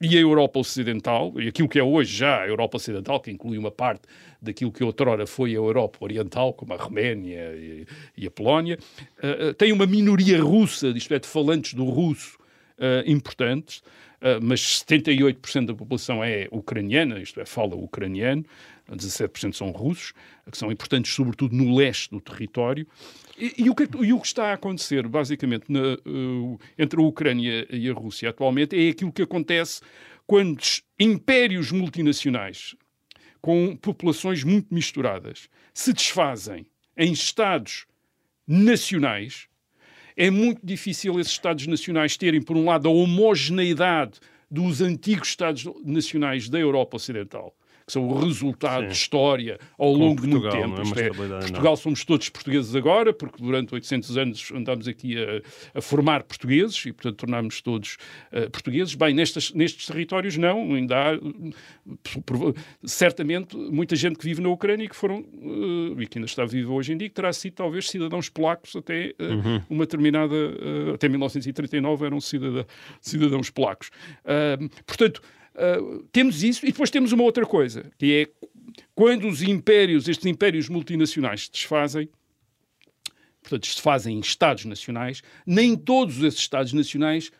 [0.00, 3.56] e a Europa Ocidental, e aquilo que é hoje já a Europa Ocidental, que inclui
[3.56, 4.02] uma parte
[4.42, 7.86] daquilo que outrora foi a Europa Oriental, como a Roménia e,
[8.16, 8.78] e a Polónia,
[9.22, 12.36] eh, tem uma minoria russa, isto é, de falantes do russo
[12.78, 13.82] eh, importantes,
[14.20, 18.44] eh, mas 78% da população é ucraniana, isto é, fala ucraniano,
[18.90, 20.12] 17% são russos,
[20.50, 22.86] que são importantes sobretudo no leste do território.
[23.38, 27.04] E, e o, que, e o que está a acontecer, basicamente, na, eh, entre a
[27.04, 29.80] Ucrânia e a Rússia atualmente é aquilo que acontece
[30.26, 32.74] quando os impérios multinacionais,
[33.40, 36.66] com populações muito misturadas, se desfazem
[36.96, 37.86] em Estados
[38.46, 39.48] nacionais,
[40.16, 45.64] é muito difícil esses Estados nacionais terem, por um lado, a homogeneidade dos antigos Estados
[45.84, 47.54] nacionais da Europa Ocidental,
[47.86, 48.88] que são o resultado Sim.
[48.88, 50.74] de história ao longo de muito Portugal, tempo.
[50.76, 55.16] não é Isto é, Portugal somos todos portugueses agora, porque durante 800 anos andámos aqui
[55.18, 57.96] a, a formar portugueses e, portanto, tornámos todos
[58.32, 58.94] eh, portugueses.
[58.94, 61.18] Bem, nestas, nestes territórios não, ainda há,
[62.84, 66.44] certamente, muita gente que vive na Ucrânia e que foram, eh, e que ainda está
[66.44, 69.60] viva hoje em dia, que terá sido talvez cidadãos polacos até eh, Uhum.
[69.68, 70.34] uma determinada,
[70.94, 72.64] até 1939 eram cidadã-
[73.00, 73.90] cidadãos polacos.
[74.86, 75.20] Portanto,
[75.54, 78.48] ah, temos isso e depois temos uma outra coisa, que é
[78.94, 82.08] quando os impérios, estes impérios multinacionais se desfazem,
[83.42, 87.30] portanto, se fazem em Estados nacionais, nem todos esses Estados nacionais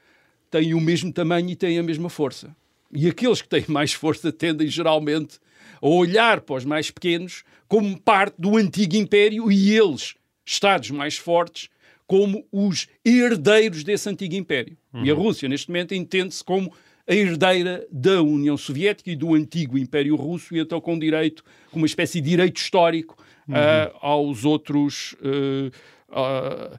[0.50, 2.54] têm o mesmo tamanho e têm a mesma força.
[2.92, 5.40] E aqueles que têm mais força tendem geralmente
[5.82, 10.14] a olhar para os mais pequenos como parte do antigo império e eles,
[10.46, 11.68] Estados mais fortes,
[12.06, 14.76] como os herdeiros desse antigo império.
[15.02, 16.72] E a Rússia, neste momento, entende-se como
[17.06, 21.78] a herdeira da União Soviética e do antigo Império Russo, e então com direito, com
[21.78, 23.16] uma espécie de direito histórico
[23.50, 25.14] ah, aos outros.
[25.22, 25.70] ah,
[26.10, 26.78] ah,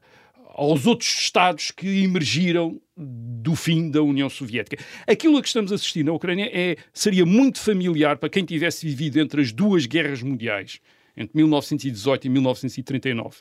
[0.56, 4.82] aos outros Estados que emergiram do fim da União Soviética.
[5.06, 8.86] Aquilo a que estamos a assistir na Ucrânia é, seria muito familiar para quem tivesse
[8.86, 10.80] vivido entre as duas guerras mundiais,
[11.14, 13.36] entre 1918 e 1939.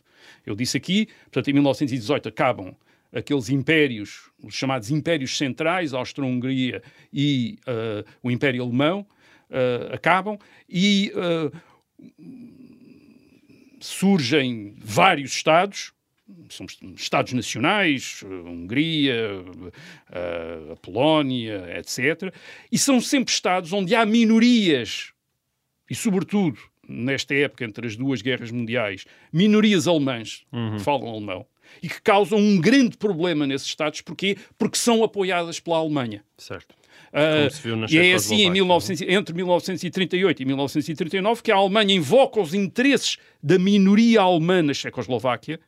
[0.45, 2.75] Eu disse aqui, portanto, em 1918 acabam
[3.15, 9.07] aqueles impérios, os chamados impérios centrais, a Austro-Hungria e uh, o Império Alemão,
[9.49, 10.37] uh, acabam
[10.69, 11.51] e uh,
[13.79, 15.93] surgem vários Estados,
[16.49, 19.45] são Estados nacionais, a Hungria,
[20.71, 22.33] a Polónia, etc.
[22.71, 25.13] E são sempre Estados onde há minorias,
[25.89, 30.77] e sobretudo nesta época entre as duas guerras mundiais, minorias alemãs uhum.
[30.77, 31.45] que falam alemão
[31.81, 34.01] e que causam um grande problema nesses Estados.
[34.01, 34.37] Porquê?
[34.57, 36.23] Porque são apoiadas pela Alemanha.
[36.37, 36.75] Certo.
[37.15, 39.13] Uh, e é assim em 1900, é?
[39.13, 45.59] entre 1938 e 1939 que a Alemanha invoca os interesses da minoria alemã na Checoslováquia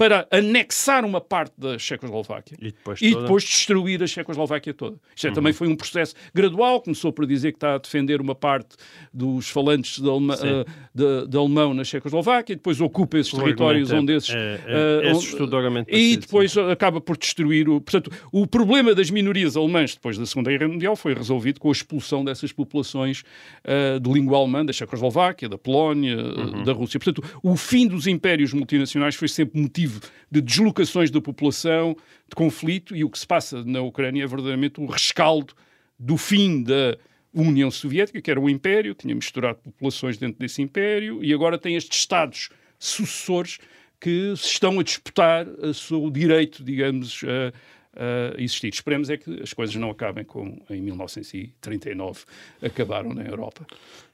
[0.00, 4.96] para anexar uma parte da Checoslováquia e depois, e depois destruir a Checoslováquia toda.
[5.14, 5.34] Isto é, uhum.
[5.34, 8.76] também foi um processo gradual, começou por dizer que está a defender uma parte
[9.12, 13.92] dos falantes de, alema, uh, de, de alemão na Checoslováquia, depois ocupa esses o territórios
[13.92, 14.30] onde esses...
[14.30, 14.60] É,
[15.04, 16.70] é, uh, e depois sim.
[16.70, 17.68] acaba por destruir...
[17.68, 21.68] O, portanto, o problema das minorias alemãs depois da Segunda Guerra Mundial foi resolvido com
[21.68, 23.22] a expulsão dessas populações
[23.66, 26.62] uh, de língua alemã da Checoslováquia, da Polónia, uhum.
[26.62, 26.98] da Rússia.
[26.98, 31.96] Portanto, o fim dos impérios multinacionais foi sempre motivo motivo de deslocações da população,
[32.28, 35.54] de conflito, e o que se passa na Ucrânia é verdadeiramente o rescaldo
[35.98, 36.96] do fim da
[37.34, 41.76] União Soviética, que era um império, tinha misturado populações dentro desse império, e agora tem
[41.76, 43.58] estes Estados sucessores
[44.00, 48.72] que se estão a disputar o seu direito, digamos, a, a existir.
[48.72, 52.24] Esperemos é que as coisas não acabem como em 1939
[52.62, 53.66] acabaram na Europa.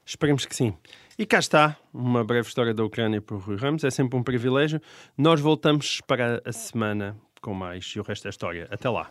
[0.05, 0.73] Esperemos que sim.
[1.19, 3.83] E cá está, uma breve história da Ucrânia por Rui Ramos.
[3.83, 4.79] É sempre um privilégio.
[5.17, 8.67] Nós voltamos para a semana com mais e o resto da história.
[8.69, 9.09] Até lá.